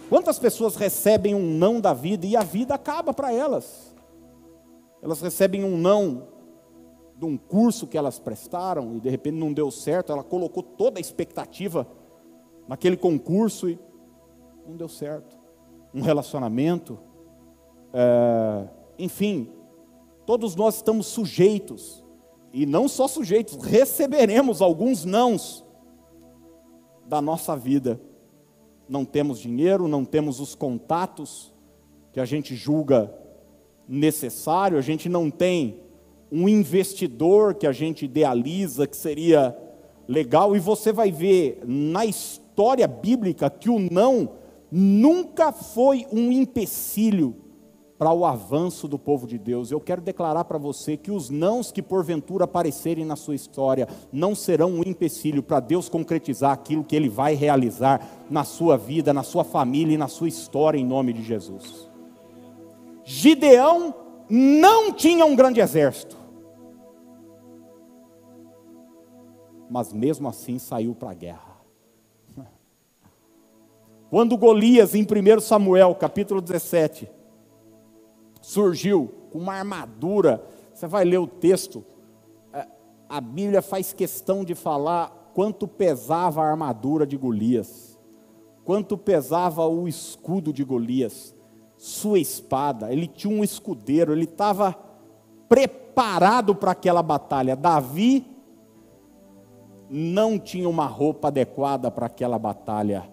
Quantas 0.10 0.40
pessoas 0.40 0.76
recebem 0.76 1.36
um 1.36 1.54
não 1.54 1.80
da 1.80 1.94
vida 1.94 2.26
e 2.26 2.36
a 2.36 2.42
vida 2.42 2.74
acaba 2.74 3.14
para 3.14 3.32
elas? 3.32 3.90
elas 5.02 5.22
recebem 5.22 5.64
um 5.64 5.78
não 5.78 6.28
de 7.18 7.26
um 7.26 7.38
curso 7.38 7.88
que 7.88 7.98
elas 7.98 8.20
prestaram 8.20 8.96
e 8.96 9.00
de 9.00 9.10
repente 9.10 9.36
não 9.36 9.52
deu 9.52 9.70
certo, 9.72 10.12
ela 10.12 10.24
colocou 10.24 10.64
toda 10.64 11.00
a 11.00 11.02
expectativa 11.02 11.88
naquele 12.68 12.96
concurso 12.96 13.70
e 13.70 13.80
não 14.70 14.78
deu 14.78 14.88
certo. 14.88 15.36
Um 15.94 16.02
relacionamento, 16.02 17.00
é, 17.92 18.68
enfim, 19.00 19.50
todos 20.28 20.56
nós 20.56 20.76
estamos 20.76 21.08
sujeitos, 21.08 22.06
e 22.54 22.66
não 22.68 22.88
só 22.88 23.08
sujeitos, 23.08 23.56
receberemos 23.56 24.62
alguns 24.62 25.06
nãos 25.06 25.66
da 27.08 27.20
nossa 27.20 27.56
vida. 27.56 28.00
Não 28.88 29.04
temos 29.04 29.40
dinheiro, 29.40 29.88
não 29.88 30.06
temos 30.06 30.40
os 30.40 30.54
contatos 30.54 31.52
que 32.12 32.20
a 32.20 32.26
gente 32.26 32.56
julga 32.56 33.12
necessário, 33.88 34.78
a 34.78 34.82
gente 34.82 35.10
não 35.10 35.32
tem 35.32 35.80
um 36.32 36.48
investidor 36.48 37.56
que 37.56 37.66
a 37.66 37.72
gente 37.72 38.06
idealiza 38.06 38.86
que 38.86 38.96
seria 38.96 39.58
legal, 40.08 40.56
e 40.56 40.60
você 40.60 40.92
vai 40.92 41.12
ver 41.12 41.60
na 41.66 42.06
história 42.06 42.88
bíblica 42.88 43.50
que 43.50 43.70
o 43.70 43.80
não 43.80 44.38
nunca 44.72 45.52
foi 45.52 46.06
um 46.12 46.32
empecilho 46.32 47.36
para 48.00 48.14
o 48.14 48.26
avanço 48.26 48.88
do 48.88 48.98
povo 48.98 49.28
de 49.28 49.38
Deus. 49.38 49.72
Eu 49.72 49.82
quero 49.82 50.02
declarar 50.02 50.46
para 50.46 50.58
você 50.58 50.96
que 50.96 51.12
os 51.12 51.30
nãos 51.30 51.70
que 51.70 51.82
porventura 51.82 52.46
aparecerem 52.46 53.04
na 53.04 53.18
sua 53.18 53.36
história 53.36 53.90
não 54.10 54.34
serão 54.34 54.72
um 54.72 54.84
empecilho 54.84 55.44
para 55.44 55.60
Deus 55.60 55.90
concretizar 55.90 56.52
aquilo 56.54 56.84
que 56.84 56.96
Ele 56.96 57.10
vai 57.10 57.36
realizar 57.36 58.08
na 58.30 58.46
sua 58.46 58.78
vida, 58.78 59.14
na 59.14 59.22
sua 59.22 59.44
família 59.44 59.96
e 59.96 59.98
na 59.98 60.08
sua 60.08 60.30
história, 60.30 60.80
em 60.80 60.86
nome 60.86 61.12
de 61.12 61.24
Jesus. 61.24 61.90
Gideão 63.04 63.94
não 64.30 64.94
tinha 64.94 65.26
um 65.26 65.36
grande 65.36 65.60
exército. 65.60 66.18
Mas 69.70 69.92
mesmo 69.92 70.28
assim 70.30 70.58
saiu 70.58 70.96
para 70.96 71.12
a 71.12 71.14
guerra. 71.14 71.49
Quando 74.10 74.38
Golias, 74.38 74.96
em 74.96 75.04
1 75.04 75.40
Samuel, 75.40 75.94
capítulo 75.94 76.42
17, 76.42 77.10
surgiu 78.42 79.14
com 79.32 79.38
uma 79.38 79.54
armadura, 79.54 80.44
você 80.74 80.88
vai 80.88 81.06
ler 81.06 81.20
o 81.20 81.28
texto, 81.28 81.86
é, 82.52 82.66
a 83.08 83.22
Bíblia 83.22 83.62
faz 83.62 83.94
questão 83.94 84.44
de 84.44 84.56
falar 84.56 85.32
quanto 85.34 85.68
pesava 85.68 86.42
a 86.42 86.50
armadura 86.50 87.06
de 87.06 87.16
Golias, 87.16 88.00
quanto 88.66 88.98
pesava 88.98 89.68
o 89.68 89.88
escudo 89.88 90.52
de 90.52 90.64
Golias 90.64 91.36
sua 91.78 92.20
espada, 92.20 92.92
ele 92.92 93.08
tinha 93.08 93.34
um 93.34 93.42
escudeiro, 93.42 94.12
ele 94.12 94.26
estava 94.26 94.76
preparado 95.48 96.54
para 96.54 96.72
aquela 96.72 97.02
batalha. 97.02 97.56
Davi 97.56 98.26
não 99.90 100.38
tinha 100.38 100.68
uma 100.68 100.86
roupa 100.86 101.30
adequada 101.30 101.90
para 101.90 102.08
aquela 102.08 102.38
batalha, 102.38 103.10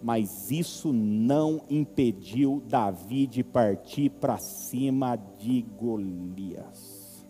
mas 0.00 0.50
isso 0.50 0.92
não 0.92 1.62
impediu 1.68 2.62
Davi 2.66 3.26
de 3.26 3.42
partir 3.42 4.10
para 4.10 4.38
cima 4.38 5.16
de 5.16 5.62
Golias. 5.62 7.26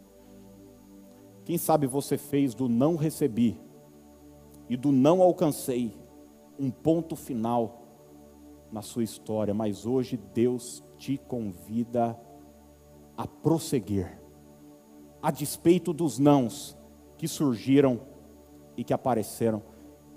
Quem 1.45 1.57
sabe 1.57 1.87
você 1.87 2.19
fez 2.19 2.55
do 2.55 2.69
não 2.69 2.97
recebi 2.97 3.59
e 4.69 4.77
do 4.77 4.93
não 4.93 5.23
alcancei 5.23 5.97
um 6.59 6.71
ponto 6.71 7.17
final 7.17 7.87
na 8.71 8.83
sua 8.83 9.03
história, 9.03 9.55
mas 9.55 9.87
hoje 9.87 10.19
Deus 10.35 10.85
te 10.99 11.17
convida 11.17 12.19
a 13.17 13.27
prosseguir, 13.27 14.21
a 15.23 15.31
despeito 15.31 15.93
dos 15.93 16.19
nãos 16.19 16.77
que 17.17 17.27
surgiram 17.27 18.01
e 18.77 18.85
que 18.85 18.93
apareceram. 18.93 19.63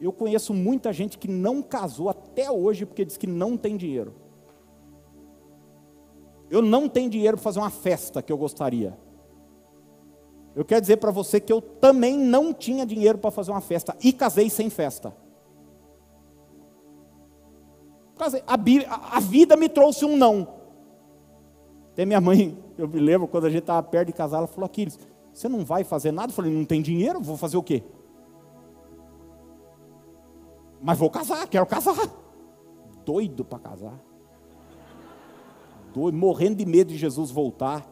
Eu 0.01 0.11
conheço 0.11 0.51
muita 0.51 0.91
gente 0.91 1.15
que 1.15 1.27
não 1.27 1.61
casou 1.61 2.09
até 2.09 2.49
hoje 2.49 2.87
porque 2.87 3.05
diz 3.05 3.17
que 3.17 3.27
não 3.27 3.55
tem 3.55 3.77
dinheiro. 3.77 4.15
Eu 6.49 6.59
não 6.59 6.89
tenho 6.89 7.07
dinheiro 7.07 7.37
para 7.37 7.43
fazer 7.43 7.59
uma 7.59 7.69
festa 7.69 8.19
que 8.21 8.33
eu 8.33 8.37
gostaria. 8.37 8.97
Eu 10.55 10.65
quero 10.65 10.81
dizer 10.81 10.97
para 10.97 11.11
você 11.11 11.39
que 11.39 11.53
eu 11.53 11.61
também 11.61 12.17
não 12.17 12.51
tinha 12.51 12.83
dinheiro 12.83 13.19
para 13.19 13.29
fazer 13.29 13.51
uma 13.51 13.61
festa 13.61 13.95
e 14.03 14.11
casei 14.11 14.49
sem 14.49 14.71
festa. 14.71 15.15
A, 18.45 19.19
vida 19.19 19.55
me 19.55 19.69
trouxe 19.69 20.03
um 20.03 20.17
não. 20.17 20.47
Até 21.93 22.05
minha 22.05 22.21
mãe, 22.21 22.57
eu 22.77 22.87
me 22.87 22.99
lembro, 22.99 23.27
quando 23.27 23.45
a 23.45 23.49
gente 23.49 23.61
estava 23.61 23.81
perto 23.81 24.07
de 24.07 24.13
casar, 24.13 24.39
ela 24.39 24.47
falou: 24.47 24.65
Aquiles, 24.65 24.99
você 25.33 25.47
não 25.47 25.63
vai 25.63 25.83
fazer 25.83 26.11
nada? 26.11 26.31
Eu 26.31 26.35
falei: 26.35 26.51
não 26.51 26.65
tem 26.65 26.81
dinheiro, 26.81 27.21
vou 27.21 27.37
fazer 27.37 27.57
o 27.57 27.63
quê? 27.63 27.83
Mas 30.81 30.97
vou 30.97 31.09
casar, 31.09 31.47
quero 31.47 31.65
casar. 31.65 32.09
Doido 33.05 33.45
para 33.45 33.59
casar. 33.59 33.99
Doido, 35.93 36.17
morrendo 36.17 36.55
de 36.55 36.65
medo 36.65 36.89
de 36.89 36.97
Jesus 36.97 37.31
voltar. 37.31 37.85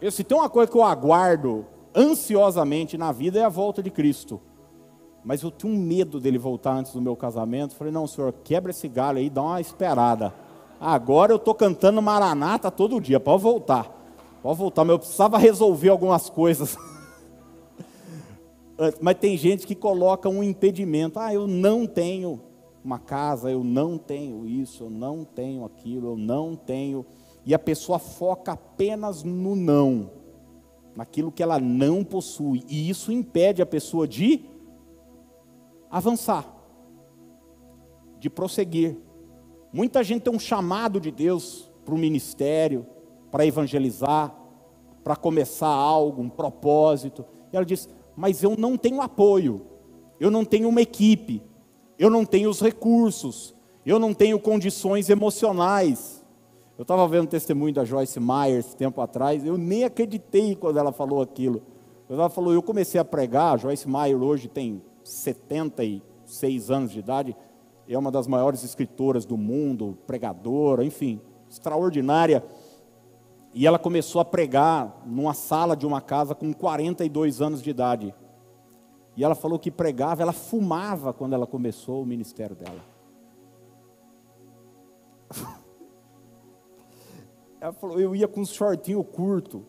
Eu, 0.00 0.10
se 0.10 0.22
tem 0.22 0.36
uma 0.36 0.48
coisa 0.48 0.70
que 0.70 0.76
eu 0.76 0.84
aguardo 0.84 1.66
ansiosamente 1.94 2.98
na 2.98 3.10
vida 3.12 3.38
é 3.38 3.44
a 3.44 3.48
volta 3.48 3.82
de 3.82 3.90
Cristo 3.90 4.40
mas 5.26 5.42
eu 5.42 5.50
tinha 5.50 5.72
um 5.72 5.76
medo 5.76 6.20
dele 6.20 6.38
voltar 6.38 6.74
antes 6.74 6.92
do 6.92 7.02
meu 7.02 7.16
casamento. 7.16 7.74
Falei, 7.74 7.92
não, 7.92 8.06
senhor, 8.06 8.32
quebra 8.44 8.70
esse 8.70 8.86
galho 8.86 9.18
aí, 9.18 9.28
dá 9.28 9.42
uma 9.42 9.60
esperada. 9.60 10.32
Agora 10.80 11.32
eu 11.32 11.36
estou 11.36 11.52
cantando 11.52 12.00
Maranata 12.00 12.70
todo 12.70 13.00
dia, 13.00 13.18
pode 13.18 13.42
voltar. 13.42 13.90
Pode 14.40 14.56
voltar, 14.56 14.84
mas 14.84 14.92
eu 14.92 14.98
precisava 15.00 15.36
resolver 15.36 15.88
algumas 15.88 16.30
coisas. 16.30 16.78
mas 19.00 19.18
tem 19.18 19.36
gente 19.36 19.66
que 19.66 19.74
coloca 19.74 20.28
um 20.28 20.42
impedimento. 20.42 21.18
Ah, 21.18 21.32
eu 21.32 21.46
não 21.46 21.86
tenho 21.86 22.40
uma 22.84 22.98
casa, 22.98 23.50
eu 23.50 23.64
não 23.64 23.98
tenho 23.98 24.46
isso, 24.46 24.84
eu 24.84 24.90
não 24.90 25.24
tenho 25.24 25.64
aquilo, 25.64 26.12
eu 26.12 26.16
não 26.16 26.54
tenho. 26.54 27.04
E 27.44 27.54
a 27.54 27.58
pessoa 27.58 27.98
foca 27.98 28.52
apenas 28.52 29.22
no 29.22 29.56
não, 29.56 30.10
naquilo 30.94 31.32
que 31.32 31.42
ela 31.42 31.58
não 31.58 32.04
possui. 32.04 32.64
E 32.68 32.88
isso 32.88 33.10
impede 33.10 33.62
a 33.62 33.66
pessoa 33.66 34.06
de 34.06 34.44
avançar, 35.90 36.54
de 38.18 38.28
prosseguir. 38.28 38.96
Muita 39.72 40.04
gente 40.04 40.22
tem 40.22 40.34
um 40.34 40.38
chamado 40.38 41.00
de 41.00 41.10
Deus 41.10 41.70
para 41.84 41.94
o 41.94 41.98
ministério, 41.98 42.86
para 43.30 43.46
evangelizar, 43.46 44.34
para 45.02 45.16
começar 45.16 45.68
algo, 45.68 46.22
um 46.22 46.28
propósito. 46.28 47.24
E 47.52 47.56
ela 47.56 47.64
diz: 47.64 47.88
Mas 48.16 48.42
eu 48.42 48.56
não 48.56 48.76
tenho 48.76 49.02
apoio, 49.02 49.62
eu 50.18 50.30
não 50.30 50.44
tenho 50.44 50.68
uma 50.68 50.80
equipe, 50.80 51.42
eu 51.98 52.08
não 52.08 52.24
tenho 52.24 52.48
os 52.48 52.60
recursos, 52.60 53.54
eu 53.84 53.98
não 53.98 54.14
tenho 54.14 54.40
condições 54.40 55.10
emocionais. 55.10 56.24
Eu 56.78 56.82
estava 56.82 57.06
vendo 57.08 57.24
o 57.24 57.30
testemunho 57.30 57.74
da 57.74 57.84
Joyce 57.84 58.18
Meyer 58.18 58.58
esse 58.58 58.76
tempo 58.76 59.00
atrás, 59.00 59.44
eu 59.44 59.56
nem 59.56 59.84
acreditei 59.84 60.54
quando 60.54 60.78
ela 60.78 60.92
falou 60.92 61.22
aquilo. 61.22 61.62
Ela 62.08 62.28
falou: 62.28 62.52
Eu 62.52 62.62
comecei 62.62 63.00
a 63.00 63.04
pregar, 63.04 63.54
a 63.54 63.56
Joyce 63.56 63.88
Meyer 63.88 64.22
hoje 64.22 64.48
tem 64.48 64.82
76 65.02 66.70
anos 66.70 66.90
de 66.90 66.98
idade, 66.98 67.36
é 67.88 67.98
uma 67.98 68.10
das 68.10 68.26
maiores 68.26 68.64
escritoras 68.64 69.24
do 69.24 69.36
mundo, 69.36 69.96
pregadora, 70.06 70.84
enfim, 70.84 71.20
extraordinária. 71.48 72.44
E 73.56 73.66
ela 73.66 73.78
começou 73.78 74.20
a 74.20 74.24
pregar 74.24 75.02
numa 75.06 75.32
sala 75.32 75.74
de 75.74 75.86
uma 75.86 75.98
casa 75.98 76.34
com 76.34 76.52
42 76.52 77.40
anos 77.40 77.62
de 77.62 77.70
idade. 77.70 78.14
E 79.16 79.24
ela 79.24 79.34
falou 79.34 79.58
que 79.58 79.70
pregava, 79.70 80.20
ela 80.20 80.34
fumava 80.34 81.10
quando 81.10 81.32
ela 81.32 81.46
começou 81.46 82.02
o 82.02 82.06
ministério 82.06 82.54
dela. 82.54 82.84
Ela 87.58 87.72
falou, 87.72 87.98
eu 87.98 88.14
ia 88.14 88.28
com 88.28 88.42
um 88.42 88.44
shortinho 88.44 89.02
curto. 89.02 89.64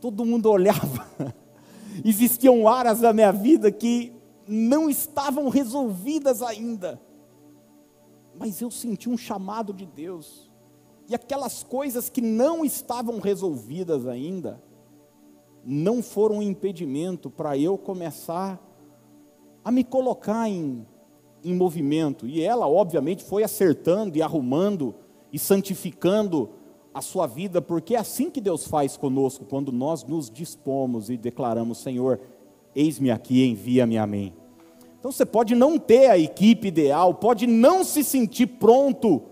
Todo 0.00 0.24
mundo 0.24 0.50
olhava. 0.50 1.06
Existiam 2.02 2.66
áreas 2.66 3.00
da 3.00 3.12
minha 3.12 3.30
vida 3.30 3.70
que 3.70 4.16
não 4.48 4.88
estavam 4.88 5.50
resolvidas 5.50 6.40
ainda. 6.40 6.98
Mas 8.34 8.62
eu 8.62 8.70
senti 8.70 9.10
um 9.10 9.18
chamado 9.18 9.74
de 9.74 9.84
Deus. 9.84 10.51
E 11.12 11.14
aquelas 11.14 11.62
coisas 11.62 12.08
que 12.08 12.22
não 12.22 12.64
estavam 12.64 13.20
resolvidas 13.20 14.06
ainda, 14.06 14.58
não 15.62 16.02
foram 16.02 16.36
um 16.36 16.42
impedimento 16.42 17.28
para 17.28 17.54
eu 17.54 17.76
começar 17.76 18.58
a 19.62 19.70
me 19.70 19.84
colocar 19.84 20.48
em, 20.48 20.86
em 21.44 21.54
movimento. 21.54 22.26
E 22.26 22.40
ela, 22.40 22.66
obviamente, 22.66 23.22
foi 23.22 23.44
acertando 23.44 24.16
e 24.16 24.22
arrumando 24.22 24.94
e 25.30 25.38
santificando 25.38 26.48
a 26.94 27.02
sua 27.02 27.26
vida, 27.26 27.60
porque 27.60 27.94
é 27.94 27.98
assim 27.98 28.30
que 28.30 28.40
Deus 28.40 28.66
faz 28.66 28.96
conosco, 28.96 29.44
quando 29.44 29.70
nós 29.70 30.04
nos 30.04 30.30
dispomos 30.30 31.10
e 31.10 31.18
declaramos: 31.18 31.76
Senhor, 31.76 32.22
eis-me 32.74 33.10
aqui, 33.10 33.44
envia-me 33.44 33.98
a 33.98 34.06
mim. 34.06 34.32
Então 34.98 35.12
você 35.12 35.26
pode 35.26 35.54
não 35.54 35.78
ter 35.78 36.08
a 36.08 36.16
equipe 36.16 36.68
ideal, 36.68 37.12
pode 37.12 37.46
não 37.46 37.84
se 37.84 38.02
sentir 38.02 38.46
pronto 38.46 39.24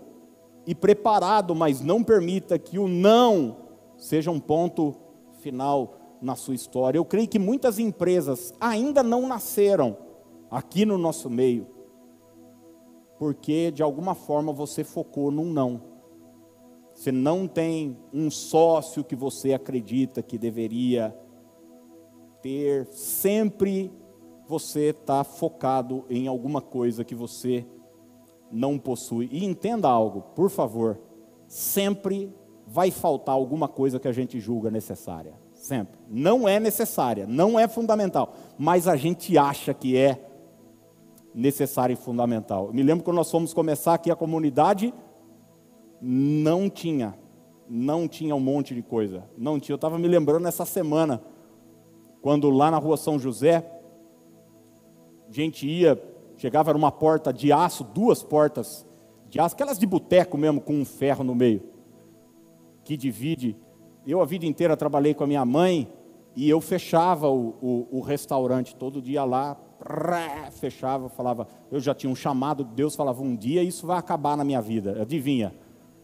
e 0.71 0.75
preparado, 0.75 1.53
mas 1.53 1.81
não 1.81 2.01
permita 2.01 2.57
que 2.57 2.79
o 2.79 2.87
não 2.87 3.57
seja 3.97 4.31
um 4.31 4.39
ponto 4.39 4.95
final 5.41 5.97
na 6.21 6.33
sua 6.33 6.55
história. 6.55 6.97
Eu 6.97 7.03
creio 7.03 7.27
que 7.27 7.37
muitas 7.37 7.77
empresas 7.77 8.53
ainda 8.57 9.03
não 9.03 9.27
nasceram 9.27 9.97
aqui 10.49 10.85
no 10.85 10.97
nosso 10.97 11.29
meio, 11.29 11.67
porque 13.19 13.69
de 13.69 13.83
alguma 13.83 14.15
forma 14.15 14.53
você 14.53 14.81
focou 14.81 15.29
num 15.29 15.51
não. 15.51 15.81
Você 16.93 17.11
não 17.11 17.49
tem 17.49 17.97
um 18.13 18.31
sócio 18.31 19.03
que 19.03 19.15
você 19.15 19.53
acredita 19.53 20.23
que 20.23 20.37
deveria 20.37 21.13
ter. 22.41 22.85
Sempre 22.87 23.91
você 24.47 24.91
está 24.91 25.25
focado 25.25 26.05
em 26.09 26.29
alguma 26.29 26.61
coisa 26.61 27.03
que 27.03 27.13
você 27.13 27.65
não 28.51 28.77
possui. 28.77 29.29
E 29.31 29.45
entenda 29.45 29.87
algo, 29.87 30.21
por 30.35 30.49
favor, 30.49 30.99
sempre 31.47 32.33
vai 32.67 32.91
faltar 32.91 33.35
alguma 33.35 33.67
coisa 33.67 33.99
que 33.99 34.07
a 34.07 34.11
gente 34.11 34.39
julga 34.39 34.71
necessária. 34.71 35.33
Sempre. 35.53 35.99
Não 36.09 36.47
é 36.49 36.59
necessária, 36.59 37.27
não 37.27 37.59
é 37.59 37.67
fundamental, 37.67 38.33
mas 38.57 38.87
a 38.87 38.95
gente 38.95 39.37
acha 39.37 39.73
que 39.73 39.95
é 39.95 40.27
necessária 41.35 41.93
e 41.93 41.97
fundamental. 41.97 42.67
Eu 42.67 42.73
me 42.73 42.81
lembro 42.83 43.03
quando 43.03 43.17
nós 43.17 43.29
fomos 43.29 43.53
começar 43.53 43.93
aqui 43.93 44.09
a 44.09 44.15
comunidade, 44.15 44.93
não 46.01 46.69
tinha, 46.69 47.15
não 47.69 48.07
tinha 48.07 48.35
um 48.35 48.39
monte 48.39 48.73
de 48.73 48.81
coisa, 48.81 49.23
não 49.37 49.59
tinha. 49.59 49.73
Eu 49.73 49.77
estava 49.77 49.99
me 49.99 50.07
lembrando 50.07 50.47
essa 50.47 50.65
semana, 50.65 51.21
quando 52.21 52.49
lá 52.49 52.71
na 52.71 52.77
rua 52.77 52.97
São 52.97 53.19
José, 53.19 53.63
a 55.29 55.31
gente 55.31 55.67
ia, 55.67 56.01
chegava 56.41 56.73
numa 56.73 56.91
porta 56.91 57.31
de 57.31 57.51
aço, 57.51 57.83
duas 57.83 58.23
portas 58.23 58.83
de 59.29 59.39
aço, 59.39 59.53
aquelas 59.53 59.77
de 59.77 59.85
boteco 59.85 60.39
mesmo, 60.39 60.59
com 60.59 60.73
um 60.73 60.83
ferro 60.83 61.23
no 61.23 61.35
meio, 61.35 61.61
que 62.83 62.97
divide 62.97 63.55
eu 64.07 64.19
a 64.19 64.25
vida 64.25 64.47
inteira 64.47 64.75
trabalhei 64.75 65.13
com 65.13 65.23
a 65.23 65.27
minha 65.27 65.45
mãe 65.45 65.87
e 66.35 66.49
eu 66.49 66.59
fechava 66.59 67.29
o, 67.29 67.55
o, 67.61 67.87
o 67.91 68.01
restaurante 68.01 68.75
todo 68.75 68.99
dia 68.99 69.23
lá, 69.23 69.55
fechava, 70.53 71.09
falava, 71.09 71.47
eu 71.71 71.79
já 71.79 71.93
tinha 71.93 72.09
um 72.09 72.15
chamado, 72.15 72.63
Deus 72.63 72.95
falava, 72.95 73.21
um 73.21 73.35
dia 73.35 73.61
isso 73.61 73.85
vai 73.85 73.99
acabar 73.99 74.35
na 74.35 74.43
minha 74.43 74.61
vida. 74.61 74.99
Adivinha? 74.99 75.53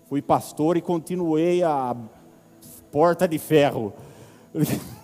Fui 0.07 0.21
pastor 0.21 0.77
e 0.77 0.81
continuei 0.81 1.63
a 1.63 1.97
porta 2.91 3.27
de 3.27 3.39
ferro. 3.39 3.91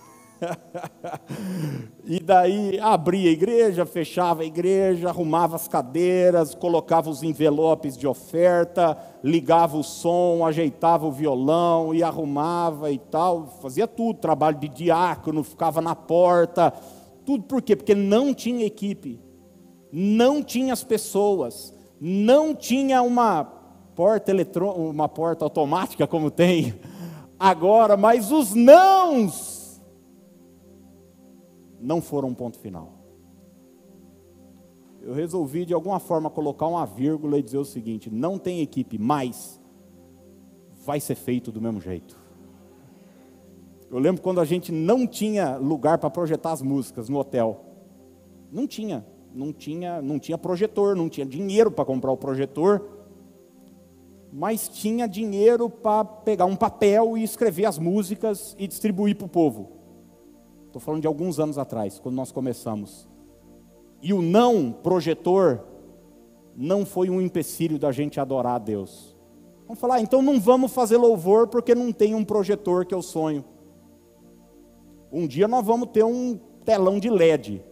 e 2.06 2.20
daí 2.20 2.80
abria 2.80 3.30
a 3.30 3.34
igreja, 3.34 3.86
fechava 3.86 4.44
a 4.44 4.46
igreja, 4.46 5.10
arrumava 5.10 5.56
as 5.56 5.68
cadeiras, 5.68 6.54
colocava 6.54 7.10
os 7.10 7.24
envelopes 7.24 7.98
de 7.98 8.08
oferta, 8.08 8.98
ligava 9.24 9.78
o 9.78 9.84
som, 9.84 10.46
ajeitava 10.46 11.06
o 11.06 11.12
violão 11.12 11.94
e 11.94 12.04
arrumava 12.04 12.92
e 12.92 12.98
tal, 12.98 13.48
fazia 13.62 13.88
tudo, 13.88 14.20
trabalho 14.20 14.58
de 14.58 14.68
diácono, 14.68 15.44
ficava 15.44 15.82
na 15.82 15.96
porta, 15.96 16.74
tudo 17.26 17.44
por 17.44 17.62
quê? 17.62 17.76
Porque 17.76 17.96
não 17.96 18.34
tinha 18.34 18.66
equipe, 18.66 19.20
não 19.92 20.44
tinha 20.44 20.74
as 20.74 20.84
pessoas, 20.84 21.74
não 22.00 22.54
tinha 22.54 23.02
uma 23.02 23.46
porta 23.96 24.32
eletrônica, 24.32 24.80
uma 24.80 25.08
porta 25.08 25.46
automática 25.46 26.08
como 26.08 26.32
tem 26.32 26.74
agora, 27.40 27.96
mas 27.96 28.32
os 28.32 28.54
nãos 28.54 29.53
não 31.84 32.02
foram 32.02 32.30
um 32.30 32.34
ponto 32.34 32.58
final. 32.58 32.94
Eu 35.02 35.14
resolvi 35.14 35.66
de 35.66 35.74
alguma 35.74 36.00
forma 36.00 36.30
colocar 36.30 36.66
uma 36.66 36.86
vírgula 36.86 37.38
e 37.38 37.44
dizer 37.44 37.58
o 37.58 37.66
seguinte: 37.66 38.10
não 38.10 38.40
tem 38.40 38.62
equipe, 38.62 38.98
mas 38.98 39.60
vai 40.86 41.00
ser 41.00 41.16
feito 41.16 41.52
do 41.52 41.62
mesmo 41.62 41.82
jeito. 41.82 42.18
Eu 43.92 44.00
lembro 44.00 44.22
quando 44.22 44.40
a 44.40 44.46
gente 44.46 44.72
não 44.72 45.06
tinha 45.06 45.58
lugar 45.58 45.98
para 45.98 46.10
projetar 46.10 46.54
as 46.54 46.62
músicas 46.62 47.10
no 47.10 47.20
hotel. 47.20 47.66
Não 48.52 48.66
tinha, 48.66 49.06
não 49.34 49.52
tinha, 49.52 50.02
não 50.02 50.18
tinha 50.18 50.38
projetor, 50.38 50.96
não 50.96 51.10
tinha 51.10 51.26
dinheiro 51.26 51.70
para 51.70 51.86
comprar 51.86 52.12
o 52.12 52.18
projetor, 52.18 52.88
mas 54.32 54.70
tinha 54.70 55.08
dinheiro 55.08 55.70
para 55.70 56.06
pegar 56.06 56.46
um 56.46 56.56
papel 56.56 57.18
e 57.18 57.24
escrever 57.24 57.66
as 57.66 57.78
músicas 57.78 58.56
e 58.58 58.68
distribuir 58.68 59.16
para 59.16 59.26
o 59.26 59.30
povo. 59.30 59.83
Estou 60.74 60.82
falando 60.82 61.02
de 61.02 61.08
alguns 61.08 61.40
anos 61.40 61.60
atrás, 61.60 62.00
quando 62.00 62.16
nós 62.16 62.32
começamos. 62.32 63.08
E 64.02 64.12
o 64.12 64.24
não 64.24 64.72
projetor 64.72 65.62
não 66.56 66.84
foi 66.84 67.12
um 67.12 67.22
empecilho 67.22 67.78
da 67.78 67.92
gente 67.92 68.20
adorar 68.20 68.56
a 68.56 68.58
Deus. 68.58 69.16
Vamos 69.68 69.80
falar, 69.80 69.98
ah, 69.98 70.02
então 70.02 70.24
não 70.24 70.40
vamos 70.40 70.74
fazer 70.74 70.98
louvor 70.98 71.48
porque 71.48 71.76
não 71.76 71.92
tem 71.92 72.16
um 72.16 72.26
projetor 72.26 72.88
que 72.88 72.96
eu 72.96 73.04
sonho. 73.04 73.46
Um 75.12 75.28
dia 75.28 75.48
nós 75.48 75.64
vamos 75.64 75.90
ter 75.90 76.04
um 76.04 76.40
telão 76.66 77.00
de 77.00 77.08
LED 77.08 77.64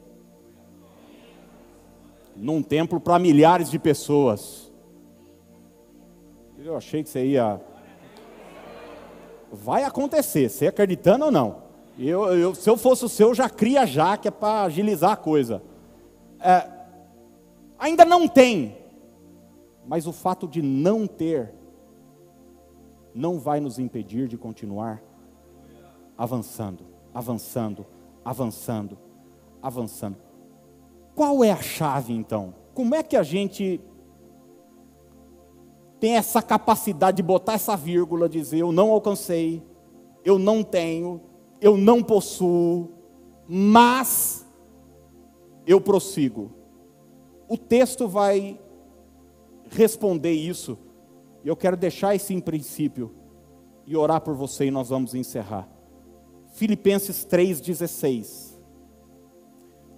num 2.36 2.62
templo 2.62 3.00
para 3.00 3.18
milhares 3.18 3.72
de 3.72 3.80
pessoas. 3.80 4.72
Eu 6.56 6.78
achei 6.78 7.02
que 7.02 7.10
você 7.10 7.26
ia. 7.26 7.60
Vai 9.52 9.86
acontecer, 9.86 10.50
você 10.50 10.68
acreditando 10.68 11.26
ou 11.26 11.32
não? 11.32 11.61
Eu, 11.98 12.26
eu, 12.34 12.56
se 12.56 12.70
eu 12.70 12.78
fosse 12.78 13.06
o 13.06 13.10
seu, 13.10 13.34
já 13.34 13.50
cria 13.50 13.86
já, 13.86 14.18
que 14.18 14.28
é 14.28 14.32
para 14.32 14.64
agilizar 14.64 15.12
a 15.12 15.18
coisa. 15.18 15.62
É, 16.40 16.68
ainda 17.78 18.06
não 18.06 18.28
tem, 18.28 18.78
mas 19.86 20.08
o 20.08 20.14
fato 20.14 20.48
de 20.48 20.62
não 20.62 21.06
ter, 21.06 21.54
não 23.14 23.40
vai 23.40 23.60
nos 23.60 23.78
impedir 23.78 24.28
de 24.28 24.38
continuar 24.38 25.02
avançando, 26.18 26.86
avançando, 27.14 27.86
avançando, 28.24 28.98
avançando. 29.62 30.18
Qual 31.14 31.44
é 31.44 31.52
a 31.52 31.62
chave 31.62 32.14
então? 32.14 32.54
Como 32.74 32.96
é 32.96 33.04
que 33.04 33.18
a 33.18 33.24
gente 33.24 33.82
tem 36.00 36.16
essa 36.16 36.42
capacidade 36.42 37.18
de 37.18 37.24
botar 37.24 37.54
essa 37.54 37.76
vírgula, 37.76 38.28
dizer 38.28 38.60
eu 38.60 38.72
não 38.72 38.92
alcancei, 38.92 39.62
eu 40.24 40.40
não 40.40 40.64
tenho, 40.64 41.22
eu 41.62 41.78
não 41.78 42.02
possuo, 42.02 42.90
mas 43.48 44.46
eu 45.66 45.80
prossigo. 45.80 46.52
O 47.48 47.56
texto 47.56 48.08
vai 48.08 48.60
responder 49.70 50.32
isso, 50.32 50.78
e 51.44 51.48
eu 51.48 51.56
quero 51.56 51.78
deixar 51.78 52.16
esse 52.16 52.34
em 52.34 52.40
princípio 52.40 53.12
e 53.86 53.96
orar 53.96 54.22
por 54.22 54.34
você 54.34 54.66
e 54.66 54.72
nós 54.72 54.90
vamos 54.90 55.14
encerrar. 55.14 55.70
Filipenses 56.54 57.26
3,16. 57.26 58.60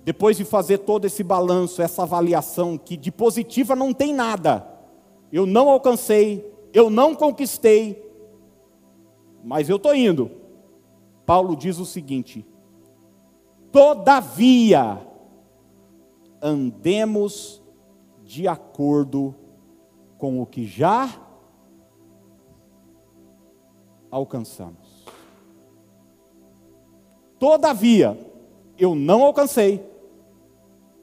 Depois 0.03 0.35
de 0.35 0.43
fazer 0.43 0.79
todo 0.79 1.05
esse 1.05 1.23
balanço, 1.23 1.81
essa 1.81 2.03
avaliação, 2.03 2.77
que 2.77 2.97
de 2.97 3.11
positiva 3.11 3.75
não 3.75 3.93
tem 3.93 4.13
nada, 4.13 4.67
eu 5.31 5.45
não 5.45 5.69
alcancei, 5.69 6.53
eu 6.73 6.89
não 6.89 7.15
conquistei, 7.15 8.03
mas 9.43 9.69
eu 9.69 9.77
estou 9.77 9.95
indo. 9.95 10.42
Paulo 11.25 11.55
diz 11.55 11.79
o 11.79 11.85
seguinte: 11.85 12.45
todavia, 13.71 15.01
andemos 16.41 17.61
de 18.23 18.47
acordo 18.47 19.33
com 20.17 20.41
o 20.41 20.45
que 20.45 20.65
já 20.65 21.09
alcançamos. 24.11 25.05
Todavia, 27.39 28.17
eu 28.77 28.95
não 28.95 29.23
alcancei, 29.23 29.85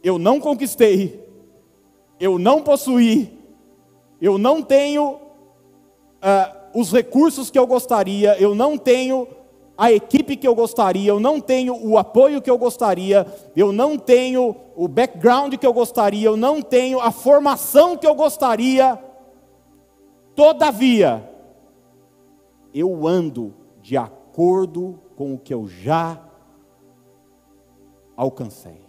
eu 0.03 0.19
não 0.19 0.41
conquistei, 0.41 1.23
eu 2.19 2.39
não 2.39 2.63
possuí, 2.63 3.39
eu 4.21 4.39
não 4.39 4.63
tenho 4.63 5.15
uh, 5.15 6.79
os 6.79 6.93
recursos 6.93 7.51
que 7.51 7.59
eu 7.59 7.67
gostaria, 7.67 8.41
eu 8.41 8.55
não 8.55 8.79
tenho 8.79 9.27
a 9.81 9.91
equipe 9.91 10.37
que 10.37 10.47
eu 10.47 10.55
gostaria, 10.55 11.11
eu 11.11 11.19
não 11.19 11.41
tenho 11.41 11.75
o 11.75 11.97
apoio 11.97 12.43
que 12.43 12.51
eu 12.51 12.59
gostaria, 12.59 13.27
eu 13.57 13.73
não 13.73 13.97
tenho 13.97 14.55
o 14.77 14.87
background 14.87 15.55
que 15.55 15.67
eu 15.67 15.73
gostaria, 15.73 16.27
eu 16.27 16.37
não 16.37 16.61
tenho 16.61 17.01
a 17.01 17.11
formação 17.11 17.97
que 17.97 18.07
eu 18.07 18.15
gostaria. 18.15 19.03
Todavia, 20.37 21.27
eu 22.75 23.07
ando 23.07 23.55
de 23.81 23.97
acordo 23.97 25.01
com 25.17 25.33
o 25.33 25.39
que 25.39 25.55
eu 25.55 25.67
já 25.67 26.29
alcancei. 28.15 28.83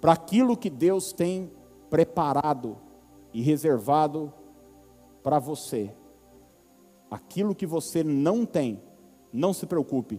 Para 0.00 0.12
aquilo 0.12 0.56
que 0.56 0.70
Deus 0.70 1.12
tem 1.12 1.50
preparado 1.90 2.78
e 3.34 3.42
reservado 3.42 4.32
para 5.20 5.40
você 5.40 5.92
aquilo 7.12 7.54
que 7.54 7.66
você 7.66 8.02
não 8.02 8.46
tem, 8.46 8.80
não 9.30 9.52
se 9.52 9.66
preocupe, 9.66 10.18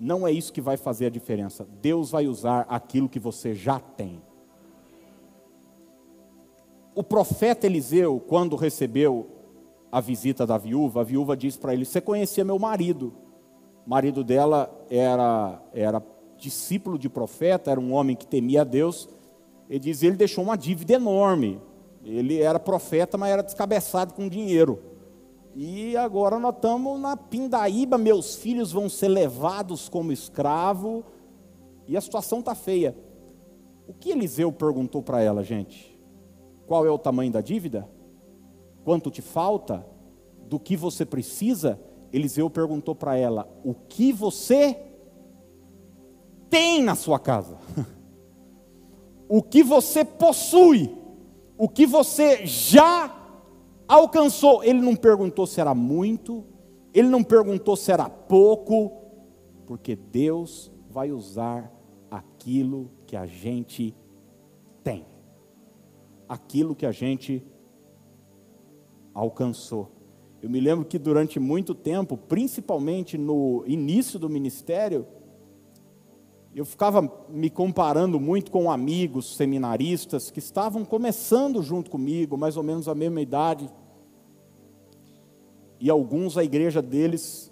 não 0.00 0.26
é 0.26 0.32
isso 0.32 0.50
que 0.50 0.60
vai 0.62 0.78
fazer 0.78 1.06
a 1.06 1.10
diferença. 1.10 1.68
Deus 1.82 2.10
vai 2.10 2.26
usar 2.26 2.64
aquilo 2.66 3.10
que 3.10 3.18
você 3.18 3.54
já 3.54 3.78
tem. 3.78 4.22
O 6.94 7.02
profeta 7.02 7.66
Eliseu, 7.66 8.18
quando 8.26 8.56
recebeu 8.56 9.26
a 9.92 10.00
visita 10.00 10.46
da 10.46 10.56
viúva, 10.56 11.02
a 11.02 11.04
viúva 11.04 11.36
disse 11.36 11.58
para 11.58 11.74
ele: 11.74 11.84
Você 11.84 12.00
conhecia 12.00 12.42
meu 12.42 12.58
marido? 12.58 13.12
O 13.86 13.90
marido 13.90 14.24
dela 14.24 14.74
era, 14.88 15.60
era 15.74 16.02
discípulo 16.38 16.98
de 16.98 17.10
profeta, 17.10 17.70
era 17.70 17.78
um 17.78 17.92
homem 17.92 18.16
que 18.16 18.26
temia 18.26 18.62
a 18.62 18.64
Deus. 18.64 19.10
Ele 19.68 19.80
diz: 19.80 20.02
Ele 20.02 20.16
deixou 20.16 20.42
uma 20.42 20.56
dívida 20.56 20.94
enorme. 20.94 21.60
Ele 22.02 22.40
era 22.40 22.58
profeta, 22.58 23.18
mas 23.18 23.30
era 23.30 23.42
descabeçado 23.42 24.14
com 24.14 24.26
dinheiro. 24.26 24.90
E 25.54 25.96
agora 25.96 26.38
nós 26.38 26.54
estamos 26.54 27.00
na 27.00 27.16
pindaíba, 27.16 27.98
meus 27.98 28.36
filhos 28.36 28.70
vão 28.70 28.88
ser 28.88 29.08
levados 29.08 29.88
como 29.88 30.12
escravo, 30.12 31.04
e 31.88 31.96
a 31.96 32.00
situação 32.00 32.38
está 32.38 32.54
feia. 32.54 32.96
O 33.86 33.92
que 33.92 34.10
Eliseu 34.10 34.52
perguntou 34.52 35.02
para 35.02 35.20
ela, 35.20 35.42
gente? 35.42 35.98
Qual 36.66 36.86
é 36.86 36.90
o 36.90 36.98
tamanho 36.98 37.32
da 37.32 37.40
dívida? 37.40 37.88
Quanto 38.84 39.10
te 39.10 39.20
falta? 39.20 39.84
Do 40.46 40.60
que 40.60 40.76
você 40.76 41.04
precisa? 41.04 41.80
Eliseu 42.12 42.48
perguntou 42.48 42.94
para 42.94 43.16
ela: 43.16 43.48
O 43.64 43.74
que 43.74 44.12
você 44.12 44.78
tem 46.48 46.82
na 46.82 46.94
sua 46.94 47.18
casa? 47.18 47.58
o 49.28 49.42
que 49.42 49.64
você 49.64 50.04
possui? 50.04 50.96
O 51.58 51.68
que 51.68 51.84
você 51.86 52.46
já 52.46 53.19
alcançou. 53.90 54.62
Ele 54.62 54.80
não 54.80 54.94
perguntou 54.94 55.46
se 55.46 55.60
era 55.60 55.74
muito, 55.74 56.44
ele 56.94 57.08
não 57.08 57.24
perguntou 57.24 57.76
se 57.76 57.90
era 57.90 58.08
pouco, 58.08 58.92
porque 59.66 59.96
Deus 59.96 60.70
vai 60.88 61.10
usar 61.10 61.72
aquilo 62.10 62.90
que 63.06 63.16
a 63.16 63.26
gente 63.26 63.94
tem, 64.82 65.04
aquilo 66.28 66.74
que 66.74 66.86
a 66.86 66.92
gente 66.92 67.44
alcançou. 69.12 69.90
Eu 70.40 70.48
me 70.48 70.60
lembro 70.60 70.84
que 70.84 70.98
durante 70.98 71.38
muito 71.38 71.74
tempo, 71.74 72.16
principalmente 72.16 73.18
no 73.18 73.62
início 73.66 74.18
do 74.18 74.30
ministério, 74.30 75.06
eu 76.54 76.64
ficava 76.64 77.26
me 77.28 77.50
comparando 77.50 78.18
muito 78.18 78.50
com 78.50 78.70
amigos 78.70 79.36
seminaristas 79.36 80.30
que 80.30 80.38
estavam 80.38 80.84
começando 80.84 81.62
junto 81.62 81.90
comigo, 81.90 82.36
mais 82.36 82.56
ou 82.56 82.62
menos 82.62 82.88
a 82.88 82.94
mesma 82.94 83.20
idade, 83.20 83.70
e 85.80 85.88
alguns 85.88 86.36
a 86.36 86.44
igreja 86.44 86.82
deles 86.82 87.50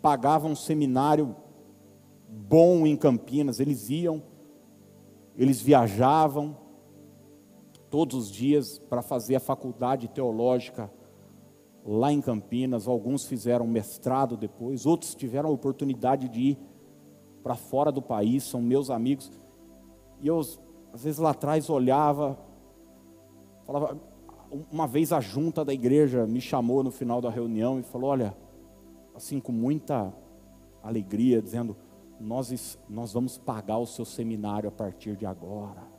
pagava 0.00 0.48
um 0.48 0.56
seminário 0.56 1.36
bom 2.28 2.86
em 2.86 2.96
Campinas, 2.96 3.60
eles 3.60 3.90
iam, 3.90 4.22
eles 5.36 5.60
viajavam 5.60 6.56
todos 7.90 8.16
os 8.16 8.30
dias 8.30 8.78
para 8.78 9.02
fazer 9.02 9.36
a 9.36 9.40
faculdade 9.40 10.08
teológica 10.08 10.90
lá 11.84 12.12
em 12.12 12.20
Campinas, 12.20 12.88
alguns 12.88 13.26
fizeram 13.26 13.66
mestrado 13.66 14.36
depois, 14.36 14.86
outros 14.86 15.14
tiveram 15.14 15.50
a 15.50 15.52
oportunidade 15.52 16.28
de 16.28 16.40
ir 16.40 16.58
para 17.42 17.54
fora 17.54 17.92
do 17.92 18.02
país, 18.02 18.42
são 18.42 18.60
meus 18.60 18.90
amigos. 18.90 19.30
E 20.20 20.26
eu, 20.26 20.40
às 20.92 21.04
vezes 21.04 21.18
lá 21.18 21.30
atrás, 21.30 21.70
olhava, 21.70 22.36
falava, 23.64 24.00
uma 24.70 24.86
vez 24.86 25.12
a 25.12 25.20
junta 25.20 25.64
da 25.64 25.72
igreja 25.72 26.26
me 26.26 26.40
chamou 26.40 26.82
no 26.82 26.90
final 26.90 27.20
da 27.20 27.30
reunião 27.30 27.78
e 27.78 27.82
falou: 27.82 28.10
Olha, 28.10 28.36
assim 29.14 29.40
com 29.40 29.52
muita 29.52 30.12
alegria, 30.82 31.42
dizendo: 31.42 31.76
Nós, 32.20 32.78
nós 32.88 33.12
vamos 33.12 33.38
pagar 33.38 33.78
o 33.78 33.86
seu 33.86 34.04
seminário 34.04 34.68
a 34.68 34.72
partir 34.72 35.16
de 35.16 35.26
agora. 35.26 35.96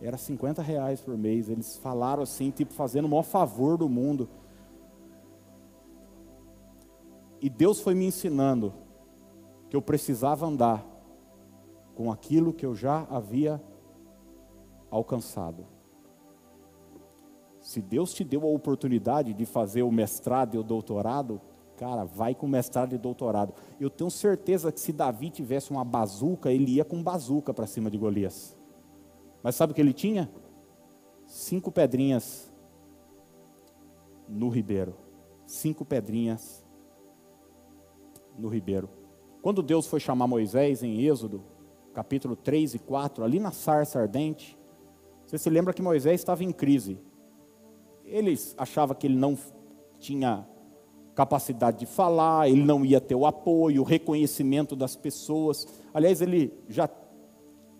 Era 0.00 0.16
50 0.16 0.62
reais 0.62 1.00
por 1.00 1.16
mês. 1.16 1.48
Eles 1.48 1.76
falaram 1.76 2.22
assim, 2.22 2.50
tipo, 2.50 2.72
fazendo 2.72 3.06
o 3.06 3.08
maior 3.08 3.24
favor 3.24 3.76
do 3.76 3.88
mundo. 3.88 4.28
E 7.40 7.48
Deus 7.48 7.80
foi 7.80 7.94
me 7.94 8.06
ensinando 8.06 8.72
que 9.68 9.76
eu 9.76 9.82
precisava 9.82 10.46
andar 10.46 10.86
com 11.94 12.10
aquilo 12.12 12.52
que 12.52 12.64
eu 12.64 12.74
já 12.74 13.06
havia 13.10 13.62
alcançado. 14.90 15.66
Se 17.68 17.82
Deus 17.82 18.14
te 18.14 18.24
deu 18.24 18.44
a 18.44 18.46
oportunidade 18.46 19.34
de 19.34 19.44
fazer 19.44 19.82
o 19.82 19.92
mestrado 19.92 20.54
e 20.54 20.58
o 20.58 20.62
doutorado, 20.62 21.38
cara, 21.76 22.02
vai 22.02 22.34
com 22.34 22.48
mestrado 22.48 22.94
e 22.94 22.98
doutorado. 22.98 23.52
Eu 23.78 23.90
tenho 23.90 24.10
certeza 24.10 24.72
que 24.72 24.80
se 24.80 24.90
Davi 24.90 25.28
tivesse 25.28 25.70
uma 25.70 25.84
bazuca, 25.84 26.50
ele 26.50 26.76
ia 26.76 26.84
com 26.84 27.02
bazuca 27.02 27.52
para 27.52 27.66
cima 27.66 27.90
de 27.90 27.98
Golias. 27.98 28.56
Mas 29.42 29.54
sabe 29.54 29.72
o 29.72 29.74
que 29.74 29.82
ele 29.82 29.92
tinha? 29.92 30.30
Cinco 31.26 31.70
pedrinhas 31.70 32.50
no 34.26 34.48
ribeiro. 34.48 34.94
Cinco 35.44 35.84
pedrinhas 35.84 36.64
no 38.38 38.48
ribeiro. 38.48 38.88
Quando 39.42 39.62
Deus 39.62 39.86
foi 39.86 40.00
chamar 40.00 40.26
Moisés 40.26 40.82
em 40.82 41.02
Êxodo, 41.02 41.44
capítulo 41.92 42.34
3 42.34 42.76
e 42.76 42.78
4, 42.78 43.22
ali 43.22 43.38
na 43.38 43.50
sarça 43.50 44.00
ardente, 44.00 44.58
você 45.26 45.36
se 45.36 45.50
lembra 45.50 45.74
que 45.74 45.82
Moisés 45.82 46.18
estava 46.18 46.42
em 46.42 46.50
crise. 46.50 47.06
Eles 48.10 48.54
achavam 48.58 48.96
que 48.96 49.06
ele 49.06 49.16
não 49.16 49.36
tinha 49.98 50.46
capacidade 51.14 51.80
de 51.80 51.86
falar, 51.86 52.48
ele 52.48 52.62
não 52.62 52.84
ia 52.84 53.00
ter 53.00 53.14
o 53.14 53.26
apoio, 53.26 53.82
o 53.82 53.84
reconhecimento 53.84 54.76
das 54.76 54.94
pessoas. 54.94 55.66
Aliás, 55.92 56.20
ele 56.20 56.52
já 56.68 56.88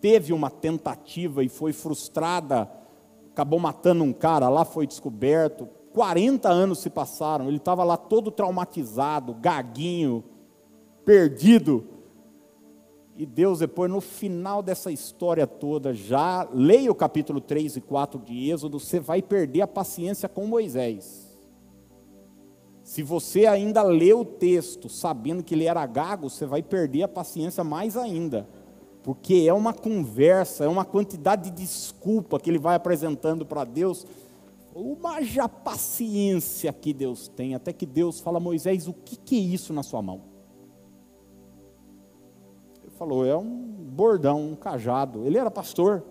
teve 0.01 0.33
uma 0.33 0.51
tentativa 0.51 1.45
e 1.45 1.49
foi 1.49 1.73
frustrada, 1.73 2.71
acabou 3.31 3.61
matando 3.61 4.03
um 4.03 4.13
cara, 4.13 4.49
lá 4.49 4.65
foi 4.65 4.87
descoberto. 4.87 5.69
40 5.93 6.49
anos 6.49 6.81
se 6.81 6.91
passaram, 6.91 7.49
ele 7.49 7.57
estava 7.57 7.85
lá 7.85 7.97
todo 7.97 8.31
traumatizado, 8.31 9.35
gaguinho, 9.35 10.25
perdido. 11.05 11.87
E 13.19 13.27
Deus, 13.27 13.59
depois, 13.59 13.91
no 13.91 14.01
final 14.01 14.63
dessa 14.63 14.93
história 14.93 15.45
toda, 15.45 15.93
já 15.93 16.49
leia 16.55 16.89
o 16.89 16.95
capítulo 16.95 17.41
3 17.41 17.79
e 17.79 17.81
4 17.81 18.21
de 18.21 18.49
Êxodo, 18.49 18.79
você 18.79 19.01
vai 19.01 19.21
perder 19.21 19.63
a 19.63 19.67
paciência 19.67 20.29
com 20.29 20.47
Moisés. 20.47 21.37
Se 22.85 23.03
você 23.03 23.45
ainda 23.47 23.83
lê 23.83 24.13
o 24.13 24.25
texto 24.25 24.89
sabendo 24.89 25.43
que 25.43 25.53
ele 25.53 25.65
era 25.65 25.85
gago, 25.85 26.31
você 26.31 26.47
vai 26.47 26.63
perder 26.63 27.03
a 27.03 27.09
paciência 27.09 27.65
mais 27.65 27.97
ainda. 27.97 28.49
Porque 29.03 29.47
é 29.49 29.53
uma 29.53 29.75
conversa, 29.75 30.65
é 30.65 30.69
uma 30.69 30.85
quantidade 30.85 31.51
de 31.51 31.63
desculpa 31.63 32.39
que 32.39 32.49
ele 32.49 32.57
vai 32.57 32.77
apresentando 32.77 33.45
para 33.45 33.65
Deus. 33.65 34.07
Uma 34.73 35.21
já 35.25 35.49
paciência 35.49 36.73
que 36.73 36.93
Deus 36.93 37.27
tem, 37.27 37.57
até 37.57 37.73
que 37.73 37.85
Deus 37.85 38.21
fala, 38.21 38.39
Moisés, 38.39 38.87
o 38.87 38.93
que, 38.93 39.17
que 39.17 39.37
é 39.37 39.41
isso 39.41 39.73
na 39.73 39.83
sua 39.83 40.01
mão? 40.01 40.28
Falou, 42.99 43.25
é 43.25 43.37
um 43.37 43.47
bordão, 43.47 44.51
um 44.51 44.57
cajado. 44.57 45.25
Ele 45.25 45.39
era 45.39 45.51
pastor. 45.51 46.05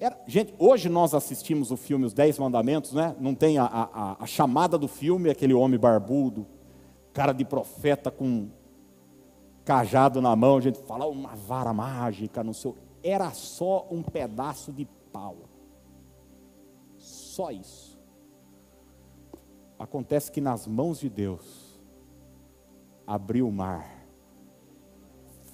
Era, 0.00 0.16
gente, 0.26 0.54
hoje 0.58 0.88
nós 0.88 1.12
assistimos 1.12 1.70
o 1.72 1.76
filme 1.76 2.04
Os 2.04 2.14
Dez 2.14 2.38
Mandamentos, 2.38 2.92
né? 2.92 3.16
Não 3.18 3.34
tem 3.34 3.58
a, 3.58 3.64
a, 3.64 4.22
a 4.22 4.26
chamada 4.26 4.78
do 4.78 4.86
filme, 4.86 5.28
aquele 5.28 5.52
homem 5.52 5.78
barbudo, 5.78 6.46
cara 7.12 7.32
de 7.32 7.44
profeta 7.44 8.10
com 8.10 8.48
cajado 9.64 10.22
na 10.22 10.34
mão, 10.34 10.56
a 10.56 10.60
gente 10.60 10.78
fala 10.84 11.06
uma 11.06 11.34
vara 11.34 11.74
mágica, 11.74 12.42
não 12.42 12.54
sei. 12.54 12.74
Era 13.02 13.30
só 13.32 13.86
um 13.90 14.02
pedaço 14.02 14.72
de 14.72 14.86
pau. 15.12 15.36
Só 16.96 17.50
isso. 17.50 17.98
Acontece 19.78 20.30
que 20.32 20.40
nas 20.40 20.66
mãos 20.66 21.00
de 21.00 21.10
Deus 21.10 21.78
abriu 23.06 23.46
o 23.48 23.52
mar 23.52 23.97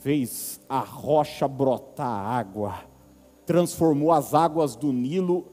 fez 0.04 0.60
a 0.68 0.80
rocha 0.80 1.48
brotar 1.48 2.06
água, 2.06 2.74
transformou 3.46 4.12
as 4.12 4.34
águas 4.34 4.76
do 4.76 4.92
Nilo 4.92 5.46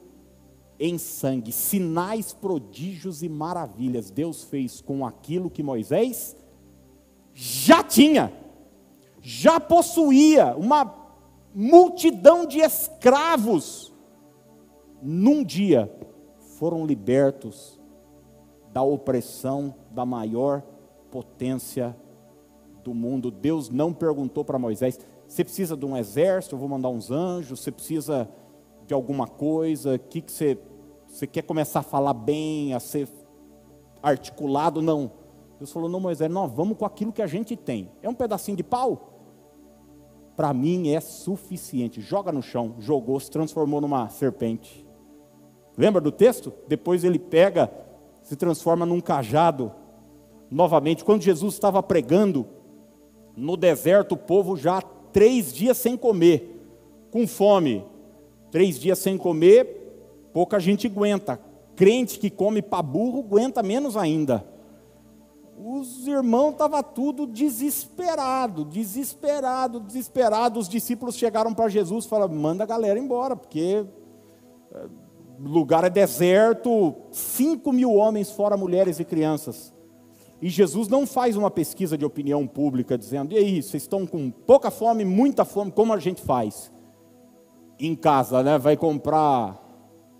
em 0.78 0.98
sangue, 0.98 1.50
sinais, 1.50 2.34
prodígios 2.34 3.22
e 3.22 3.30
maravilhas 3.30 4.10
Deus 4.10 4.44
fez 4.44 4.82
com 4.82 5.06
aquilo 5.06 5.48
que 5.48 5.62
Moisés 5.62 6.36
já 7.32 7.82
tinha, 7.82 8.30
já 9.22 9.58
possuía 9.58 10.54
uma 10.54 10.98
multidão 11.54 12.44
de 12.44 12.58
escravos. 12.58 13.90
Num 15.00 15.42
dia 15.42 15.90
foram 16.58 16.84
libertos 16.84 17.80
da 18.70 18.82
opressão 18.82 19.74
da 19.90 20.04
maior 20.04 20.60
potência 21.10 21.96
do 22.82 22.94
mundo, 22.94 23.30
Deus 23.30 23.68
não 23.70 23.92
perguntou 23.92 24.44
para 24.44 24.58
Moisés: 24.58 24.98
você 25.26 25.42
precisa 25.42 25.76
de 25.76 25.86
um 25.86 25.96
exército? 25.96 26.54
Eu 26.54 26.58
vou 26.58 26.68
mandar 26.68 26.90
uns 26.90 27.10
anjos. 27.10 27.60
Você 27.60 27.72
precisa 27.72 28.28
de 28.86 28.92
alguma 28.92 29.26
coisa? 29.26 29.98
Que 29.98 30.20
que 30.20 30.30
você, 30.30 30.58
você 31.06 31.26
quer 31.26 31.42
começar 31.42 31.80
a 31.80 31.82
falar 31.82 32.12
bem, 32.12 32.74
a 32.74 32.80
ser 32.80 33.08
articulado? 34.02 34.82
Não. 34.82 35.10
Deus 35.58 35.72
falou: 35.72 35.88
não, 35.88 36.00
Moisés, 36.00 36.30
nós 36.30 36.52
vamos 36.52 36.76
com 36.76 36.84
aquilo 36.84 37.12
que 37.12 37.22
a 37.22 37.26
gente 37.26 37.56
tem. 37.56 37.90
É 38.02 38.08
um 38.08 38.14
pedacinho 38.14 38.56
de 38.56 38.62
pau? 38.62 39.08
Para 40.36 40.52
mim 40.52 40.90
é 40.90 41.00
suficiente. 41.00 42.00
Joga 42.00 42.30
no 42.30 42.42
chão, 42.42 42.74
jogou, 42.78 43.18
se 43.18 43.30
transformou 43.30 43.80
numa 43.80 44.08
serpente. 44.08 44.86
Lembra 45.76 46.00
do 46.00 46.12
texto? 46.12 46.52
Depois 46.68 47.04
ele 47.04 47.18
pega, 47.18 47.72
se 48.22 48.36
transforma 48.36 48.84
num 48.84 49.00
cajado. 49.00 49.72
Novamente, 50.50 51.04
quando 51.04 51.22
Jesus 51.22 51.54
estava 51.54 51.82
pregando, 51.82 52.46
no 53.36 53.56
deserto, 53.56 54.12
o 54.12 54.16
povo 54.16 54.56
já 54.56 54.82
três 55.12 55.52
dias 55.52 55.76
sem 55.76 55.96
comer, 55.96 56.60
com 57.10 57.26
fome. 57.26 57.84
Três 58.50 58.78
dias 58.78 58.98
sem 58.98 59.16
comer, 59.16 60.30
pouca 60.32 60.60
gente 60.60 60.86
aguenta. 60.86 61.40
Crente 61.74 62.18
que 62.18 62.28
come 62.28 62.60
para 62.60 62.82
burro 62.82 63.20
aguenta 63.20 63.62
menos 63.62 63.96
ainda. 63.96 64.44
Os 65.56 66.06
irmãos 66.06 66.52
estavam 66.52 66.82
tudo 66.82 67.26
desesperado, 67.26 68.64
desesperado, 68.64 69.80
desesperado. 69.80 70.58
Os 70.58 70.68
discípulos 70.68 71.14
chegaram 71.14 71.54
para 71.54 71.68
Jesus 71.68 72.04
e 72.04 72.08
falaram: 72.08 72.34
manda 72.34 72.64
a 72.64 72.66
galera 72.66 72.98
embora, 72.98 73.36
porque 73.36 73.86
eh, 74.72 74.86
lugar 75.40 75.84
é 75.84 75.90
deserto, 75.90 76.94
cinco 77.10 77.72
mil 77.72 77.94
homens, 77.94 78.30
fora 78.30 78.56
mulheres 78.56 78.98
e 78.98 79.04
crianças. 79.04 79.72
E 80.42 80.48
Jesus 80.48 80.88
não 80.88 81.06
faz 81.06 81.36
uma 81.36 81.52
pesquisa 81.52 81.96
de 81.96 82.04
opinião 82.04 82.48
pública 82.48 82.98
dizendo: 82.98 83.32
e 83.32 83.38
aí, 83.38 83.62
vocês 83.62 83.84
estão 83.84 84.04
com 84.04 84.28
pouca 84.28 84.72
fome, 84.72 85.04
muita 85.04 85.44
fome, 85.44 85.70
como 85.70 85.92
a 85.92 86.00
gente 86.00 86.20
faz? 86.20 86.72
Em 87.78 87.94
casa, 87.94 88.42
né? 88.42 88.58
Vai 88.58 88.76
comprar 88.76 89.62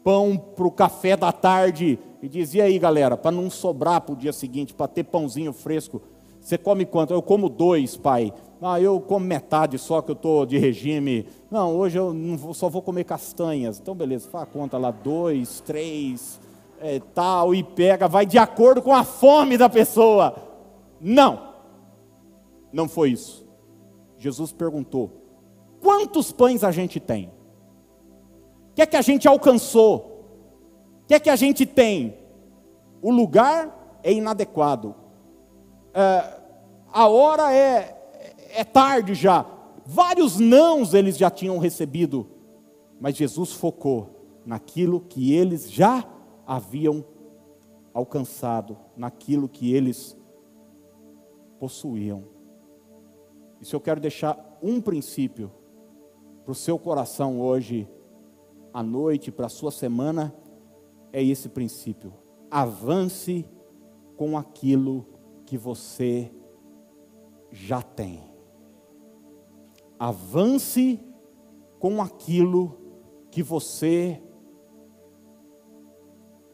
pão 0.04 0.36
para 0.36 0.66
o 0.66 0.70
café 0.70 1.16
da 1.16 1.32
tarde 1.32 1.98
e 2.22 2.28
diz: 2.28 2.54
e 2.54 2.60
aí, 2.60 2.78
galera, 2.78 3.16
para 3.16 3.32
não 3.32 3.50
sobrar 3.50 4.00
para 4.00 4.12
o 4.12 4.16
dia 4.16 4.32
seguinte, 4.32 4.72
para 4.72 4.86
ter 4.86 5.02
pãozinho 5.02 5.52
fresco, 5.52 6.00
você 6.40 6.56
come 6.56 6.86
quanto? 6.86 7.12
Eu 7.12 7.20
como 7.20 7.48
dois, 7.48 7.96
pai. 7.96 8.32
Ah, 8.60 8.80
eu 8.80 9.00
como 9.00 9.26
metade 9.26 9.76
só 9.76 10.00
que 10.00 10.12
eu 10.12 10.14
estou 10.14 10.46
de 10.46 10.56
regime. 10.56 11.26
Não, 11.50 11.76
hoje 11.76 11.98
eu 11.98 12.14
não 12.14 12.36
vou, 12.36 12.54
só 12.54 12.68
vou 12.68 12.80
comer 12.80 13.02
castanhas. 13.02 13.80
Então, 13.80 13.92
beleza, 13.92 14.30
faz 14.30 14.44
a 14.44 14.46
conta 14.46 14.78
lá: 14.78 14.92
dois, 14.92 15.60
três 15.66 16.40
é, 16.82 17.00
tal 17.14 17.54
e 17.54 17.62
pega, 17.62 18.08
vai 18.08 18.26
de 18.26 18.36
acordo 18.36 18.82
com 18.82 18.92
a 18.92 19.04
fome 19.04 19.56
da 19.56 19.68
pessoa. 19.68 20.34
Não, 21.00 21.54
não 22.72 22.88
foi 22.88 23.10
isso. 23.12 23.46
Jesus 24.18 24.52
perguntou: 24.52 25.10
quantos 25.80 26.32
pães 26.32 26.64
a 26.64 26.72
gente 26.72 26.98
tem? 26.98 27.32
O 28.70 28.74
que 28.74 28.82
é 28.82 28.86
que 28.86 28.96
a 28.96 29.02
gente 29.02 29.28
alcançou? 29.28 29.96
O 31.02 31.06
que 31.06 31.14
é 31.14 31.20
que 31.20 31.30
a 31.30 31.36
gente 31.36 31.64
tem? 31.64 32.18
O 33.00 33.10
lugar 33.10 34.00
é 34.02 34.12
inadequado, 34.12 34.94
é, 35.94 36.40
a 36.92 37.08
hora 37.08 37.54
é, 37.54 37.96
é 38.54 38.64
tarde 38.64 39.14
já. 39.14 39.46
Vários 39.84 40.38
nãos 40.38 40.94
eles 40.94 41.16
já 41.16 41.30
tinham 41.30 41.58
recebido, 41.58 42.28
mas 43.00 43.16
Jesus 43.16 43.52
focou 43.52 44.40
naquilo 44.44 45.00
que 45.00 45.32
eles 45.34 45.70
já 45.70 46.04
haviam 46.46 47.04
alcançado 47.94 48.76
naquilo 48.96 49.48
que 49.48 49.72
eles 49.72 50.16
possuíam. 51.58 52.24
E 53.60 53.64
se 53.64 53.74
eu 53.74 53.80
quero 53.80 54.00
deixar 54.00 54.58
um 54.62 54.80
princípio 54.80 55.50
para 56.44 56.52
o 56.52 56.54
seu 56.54 56.78
coração 56.78 57.40
hoje, 57.40 57.88
à 58.72 58.82
noite, 58.82 59.30
para 59.30 59.46
a 59.46 59.50
sua 59.50 59.70
semana, 59.70 60.34
é 61.12 61.22
esse 61.22 61.48
princípio. 61.48 62.12
Avance 62.50 63.44
com 64.16 64.36
aquilo 64.36 65.06
que 65.46 65.56
você 65.56 66.32
já 67.50 67.82
tem. 67.82 68.20
Avance 69.98 70.98
com 71.78 72.02
aquilo 72.02 72.78
que 73.30 73.42
você 73.42 74.20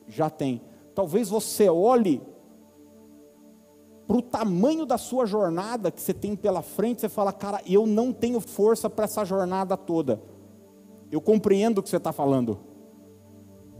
já 0.09 0.31
tem. 0.31 0.63
Talvez 0.95 1.29
você 1.29 1.69
olhe 1.69 2.21
para 4.07 4.17
o 4.17 4.23
tamanho 4.23 4.87
da 4.87 4.97
sua 4.97 5.27
jornada 5.27 5.91
que 5.91 6.01
você 6.01 6.15
tem 6.15 6.35
pela 6.35 6.63
frente, 6.63 7.03
você 7.03 7.09
fala, 7.11 7.33
cara, 7.33 7.61
eu 7.67 7.87
não 7.87 8.13
tenho 8.13 8.41
força 8.41 8.89
para 8.89 9.05
essa 9.05 9.25
jornada 9.25 9.77
toda. 9.77 10.21
Eu 11.11 11.21
compreendo 11.21 11.79
o 11.79 11.83
que 11.83 11.91
você 11.91 11.99
está 11.99 12.11
falando, 12.11 12.59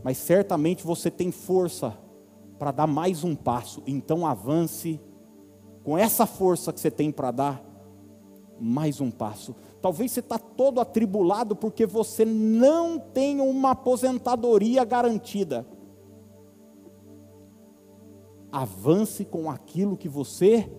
mas 0.03 0.17
certamente 0.17 0.85
você 0.85 1.09
tem 1.09 1.31
força 1.31 1.97
para 2.59 2.71
dar 2.71 2.87
mais 2.87 3.23
um 3.23 3.35
passo. 3.35 3.81
Então 3.87 4.25
avance 4.25 4.99
com 5.83 5.97
essa 5.97 6.27
força 6.27 6.71
que 6.71 6.79
você 6.79 6.91
tem 6.91 7.11
para 7.11 7.31
dar 7.31 7.65
mais 8.59 9.01
um 9.01 9.09
passo. 9.09 9.55
Talvez 9.81 10.11
você 10.11 10.19
está 10.19 10.37
todo 10.37 10.79
atribulado 10.79 11.55
porque 11.55 11.85
você 11.85 12.23
não 12.23 12.99
tem 12.99 13.41
uma 13.41 13.71
aposentadoria 13.71 14.83
garantida 14.83 15.65
avance 18.51 19.25
com 19.25 19.49
aquilo 19.49 19.97
que 19.97 20.09
você 20.09 20.69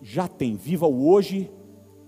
já 0.00 0.26
tem. 0.26 0.56
Viva 0.56 0.86
o 0.86 1.08
hoje, 1.08 1.50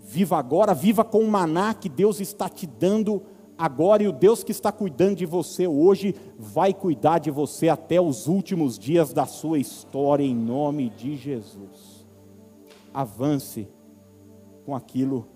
viva 0.01 0.37
agora, 0.37 0.75
viva 0.75 1.05
com 1.05 1.21
o 1.21 1.31
maná 1.31 1.75
que 1.75 1.89
Deus 1.89 2.21
está 2.21 2.49
te 2.49 2.67
dando 2.67 3.23
agora 3.57 4.03
e 4.03 4.09
o 4.09 4.13
Deus 4.13 4.43
que 4.43 4.51
está 4.51 4.73
cuidando 4.73 5.17
de 5.17 5.27
você 5.27 5.67
hoje 5.67 6.15
vai 6.39 6.75
cuidar 6.75 7.19
de 7.19 7.31
você 7.31 7.69
até 7.69 8.01
os 8.01 8.27
últimos 8.27 8.79
dias 8.79 9.13
da 9.13 9.27
sua 9.27 9.59
história, 9.59 10.25
em 10.25 10.35
nome 10.35 10.91
de 10.91 11.17
Jesus. 11.17 12.07
Avance 12.93 13.69
com 14.65 14.75
aquilo 14.75 15.29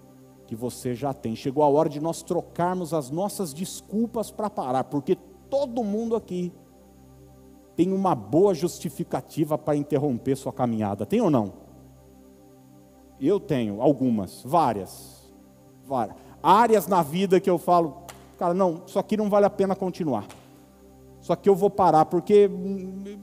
que 0.46 0.54
você 0.54 0.94
já 0.94 1.12
tem. 1.12 1.34
Chegou 1.34 1.62
a 1.62 1.68
hora 1.68 1.88
de 1.88 2.00
nós 2.00 2.22
trocarmos 2.22 2.94
as 2.94 3.10
nossas 3.10 3.52
desculpas 3.52 4.30
para 4.30 4.50
parar, 4.50 4.84
porque 4.84 5.16
todo 5.48 5.84
mundo 5.84 6.16
aqui 6.16 6.52
tem 7.76 7.92
uma 7.92 8.14
boa 8.14 8.54
justificativa 8.54 9.58
para 9.58 9.76
interromper 9.76 10.34
sua 10.34 10.52
caminhada, 10.52 11.04
tem 11.04 11.20
ou 11.20 11.30
não? 11.30 11.52
Eu 13.20 13.38
tenho 13.38 13.82
algumas, 13.82 14.42
várias, 14.42 15.32
várias. 15.86 16.16
Áreas 16.42 16.86
na 16.86 17.02
vida 17.02 17.38
que 17.38 17.50
eu 17.50 17.58
falo, 17.58 17.98
cara, 18.38 18.54
não, 18.54 18.82
isso 18.86 18.98
aqui 18.98 19.16
não 19.16 19.28
vale 19.28 19.44
a 19.44 19.50
pena 19.50 19.76
continuar. 19.76 20.26
Só 21.20 21.36
que 21.36 21.48
eu 21.48 21.54
vou 21.54 21.68
parar, 21.68 22.06
porque 22.06 22.48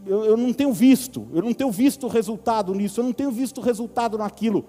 eu, 0.05 0.25
eu 0.25 0.37
não 0.37 0.53
tenho 0.53 0.71
visto, 0.71 1.27
eu 1.31 1.41
não 1.41 1.53
tenho 1.53 1.71
visto 1.71 2.07
resultado 2.07 2.75
nisso, 2.75 2.99
eu 2.99 3.05
não 3.05 3.13
tenho 3.13 3.31
visto 3.31 3.61
resultado 3.61 4.17
naquilo. 4.17 4.65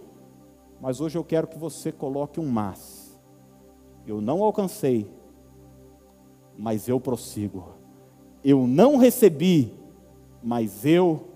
Mas 0.80 1.00
hoje 1.00 1.18
eu 1.18 1.24
quero 1.24 1.46
que 1.46 1.58
você 1.58 1.90
coloque 1.92 2.40
um 2.40 2.48
mas. 2.48 3.18
Eu 4.06 4.20
não 4.20 4.42
alcancei, 4.42 5.10
mas 6.56 6.88
eu 6.88 7.00
prossigo. 7.00 7.73
Eu 8.44 8.66
não 8.66 8.98
recebi, 8.98 9.72
mas 10.42 10.84
eu 10.84 11.28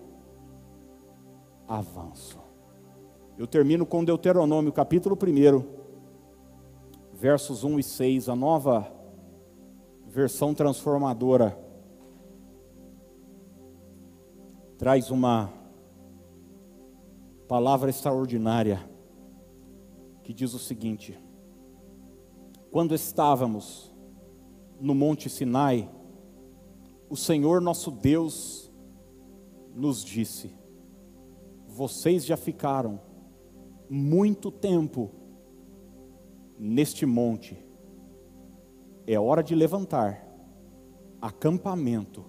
avanço. 1.66 2.38
Eu 3.38 3.46
termino 3.46 3.86
com 3.86 4.04
Deuteronômio, 4.04 4.70
capítulo 4.70 5.16
1, 5.16 5.64
versos 7.14 7.64
1 7.64 7.78
e 7.78 7.82
6, 7.82 8.28
a 8.28 8.36
nova 8.36 8.92
versão 10.06 10.52
transformadora. 10.52 11.58
Traz 14.76 15.10
uma 15.10 15.50
palavra 17.48 17.88
extraordinária 17.88 18.86
que 20.22 20.34
diz 20.34 20.52
o 20.52 20.58
seguinte: 20.58 21.18
Quando 22.70 22.94
estávamos 22.94 23.90
no 24.78 24.94
Monte 24.94 25.30
Sinai, 25.30 25.88
o 27.08 27.16
Senhor 27.16 27.60
nosso 27.60 27.90
Deus 27.90 28.70
nos 29.74 30.04
disse: 30.04 30.50
Vocês 31.66 32.24
já 32.24 32.36
ficaram 32.36 33.00
muito 33.88 34.50
tempo 34.50 35.10
neste 36.58 37.06
monte, 37.06 37.56
é 39.06 39.18
hora 39.18 39.42
de 39.42 39.54
levantar 39.54 40.26
acampamento 41.20 42.24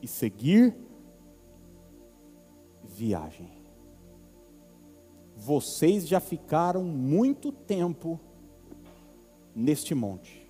e 0.00 0.06
seguir 0.06 0.74
viagem. 2.84 3.50
Vocês 5.36 6.06
já 6.06 6.20
ficaram 6.20 6.84
muito 6.84 7.50
tempo 7.50 8.20
neste 9.54 9.94
monte. 9.94 10.43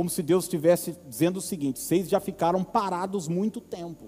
Como 0.00 0.08
se 0.08 0.22
Deus 0.22 0.44
estivesse 0.44 0.96
dizendo 1.06 1.36
o 1.36 1.42
seguinte: 1.42 1.78
vocês 1.78 2.08
já 2.08 2.18
ficaram 2.18 2.64
parados 2.64 3.28
muito 3.28 3.60
tempo. 3.60 4.06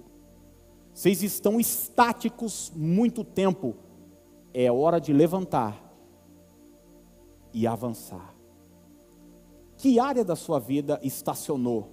Vocês 0.90 1.22
estão 1.22 1.60
estáticos 1.60 2.72
muito 2.74 3.22
tempo 3.22 3.76
é 4.54 4.72
hora 4.72 4.98
de 4.98 5.12
levantar 5.12 5.94
e 7.52 7.66
avançar. 7.66 8.34
Que 9.76 10.00
área 10.00 10.24
da 10.24 10.34
sua 10.34 10.58
vida 10.58 10.98
estacionou 11.02 11.90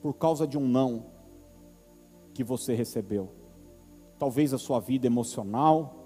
por 0.00 0.14
causa 0.14 0.44
de 0.44 0.58
um 0.58 0.66
não 0.66 1.06
que 2.34 2.42
você 2.42 2.74
recebeu? 2.74 3.30
Talvez 4.18 4.52
a 4.52 4.58
sua 4.58 4.80
vida 4.80 5.06
emocional, 5.06 6.04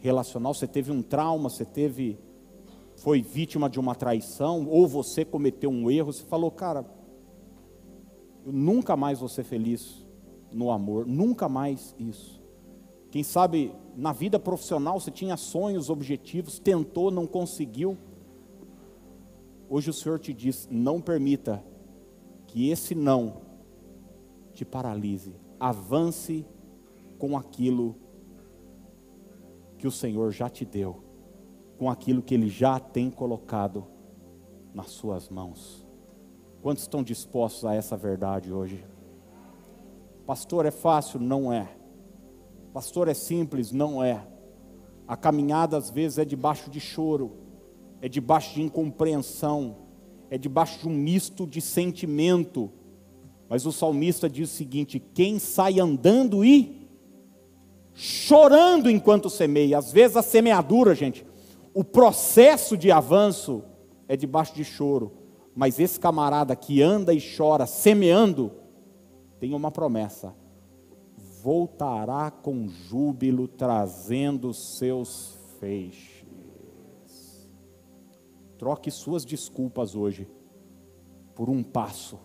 relacional, 0.00 0.52
você 0.52 0.66
teve 0.66 0.92
um 0.92 1.00
trauma, 1.00 1.48
você 1.48 1.64
teve 1.64 2.20
foi 2.96 3.22
vítima 3.22 3.68
de 3.68 3.78
uma 3.78 3.94
traição, 3.94 4.66
ou 4.68 4.86
você 4.86 5.24
cometeu 5.24 5.70
um 5.70 5.90
erro, 5.90 6.12
você 6.12 6.24
falou, 6.24 6.50
cara, 6.50 6.84
eu 8.44 8.52
nunca 8.52 8.96
mais 8.96 9.20
vou 9.20 9.28
ser 9.28 9.44
feliz 9.44 10.06
no 10.52 10.70
amor, 10.70 11.06
nunca 11.06 11.48
mais 11.48 11.94
isso. 11.98 12.42
Quem 13.10 13.22
sabe 13.22 13.72
na 13.96 14.12
vida 14.12 14.38
profissional 14.38 14.98
você 15.00 15.10
tinha 15.10 15.36
sonhos, 15.36 15.90
objetivos, 15.90 16.58
tentou, 16.58 17.10
não 17.10 17.26
conseguiu. 17.26 17.96
Hoje 19.68 19.90
o 19.90 19.92
Senhor 19.92 20.18
te 20.18 20.32
diz: 20.32 20.68
não 20.70 21.00
permita 21.00 21.64
que 22.46 22.70
esse 22.70 22.94
não 22.94 23.42
te 24.52 24.64
paralise. 24.64 25.34
Avance 25.58 26.44
com 27.18 27.36
aquilo 27.36 27.96
que 29.78 29.86
o 29.86 29.90
Senhor 29.90 30.30
já 30.30 30.48
te 30.48 30.64
deu, 30.64 31.02
com 31.78 31.90
aquilo 31.90 32.22
que 32.22 32.34
Ele 32.34 32.48
já 32.48 32.78
tem 32.78 33.10
colocado 33.10 33.86
nas 34.74 34.90
suas 34.90 35.28
mãos. 35.28 35.86
Quantos 36.62 36.82
estão 36.82 37.02
dispostos 37.02 37.64
a 37.64 37.74
essa 37.74 37.96
verdade 37.96 38.52
hoje? 38.52 38.84
Pastor, 40.26 40.66
é 40.66 40.70
fácil? 40.70 41.20
Não 41.20 41.52
é. 41.52 41.68
Pastor, 42.72 43.08
é 43.08 43.14
simples? 43.14 43.70
Não 43.70 44.02
é. 44.02 44.26
A 45.06 45.16
caminhada 45.16 45.76
às 45.76 45.88
vezes 45.88 46.18
é 46.18 46.24
debaixo 46.24 46.68
de 46.68 46.80
choro, 46.80 47.36
é 48.02 48.08
debaixo 48.08 48.54
de 48.54 48.62
incompreensão, 48.62 49.76
é 50.28 50.36
debaixo 50.36 50.80
de 50.80 50.88
um 50.88 50.92
misto 50.92 51.46
de 51.46 51.60
sentimento. 51.60 52.70
Mas 53.48 53.64
o 53.64 53.72
salmista 53.72 54.28
diz 54.28 54.50
o 54.50 54.54
seguinte: 54.54 55.00
quem 55.14 55.38
sai 55.38 55.78
andando 55.78 56.44
e 56.44 56.88
chorando 57.94 58.90
enquanto 58.90 59.30
semeia, 59.30 59.78
às 59.78 59.92
vezes 59.92 60.16
a 60.16 60.22
semeadura, 60.22 60.94
gente, 60.94 61.24
o 61.76 61.84
processo 61.84 62.74
de 62.74 62.90
avanço 62.90 63.62
é 64.08 64.16
debaixo 64.16 64.54
de 64.54 64.64
choro, 64.64 65.12
mas 65.54 65.78
esse 65.78 66.00
camarada 66.00 66.56
que 66.56 66.80
anda 66.80 67.12
e 67.12 67.20
chora 67.20 67.66
semeando, 67.66 68.50
tem 69.38 69.52
uma 69.52 69.70
promessa 69.70 70.34
voltará 71.46 72.28
com 72.28 72.66
júbilo, 72.66 73.46
trazendo 73.46 74.52
seus 74.52 75.38
feixes. 75.60 76.24
Troque 78.58 78.90
suas 78.90 79.24
desculpas 79.24 79.94
hoje 79.94 80.28
por 81.36 81.48
um 81.48 81.62
passo 81.62 82.18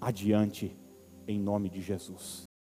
adiante, 0.00 0.74
em 1.28 1.38
nome 1.38 1.68
de 1.68 1.82
Jesus. 1.82 2.51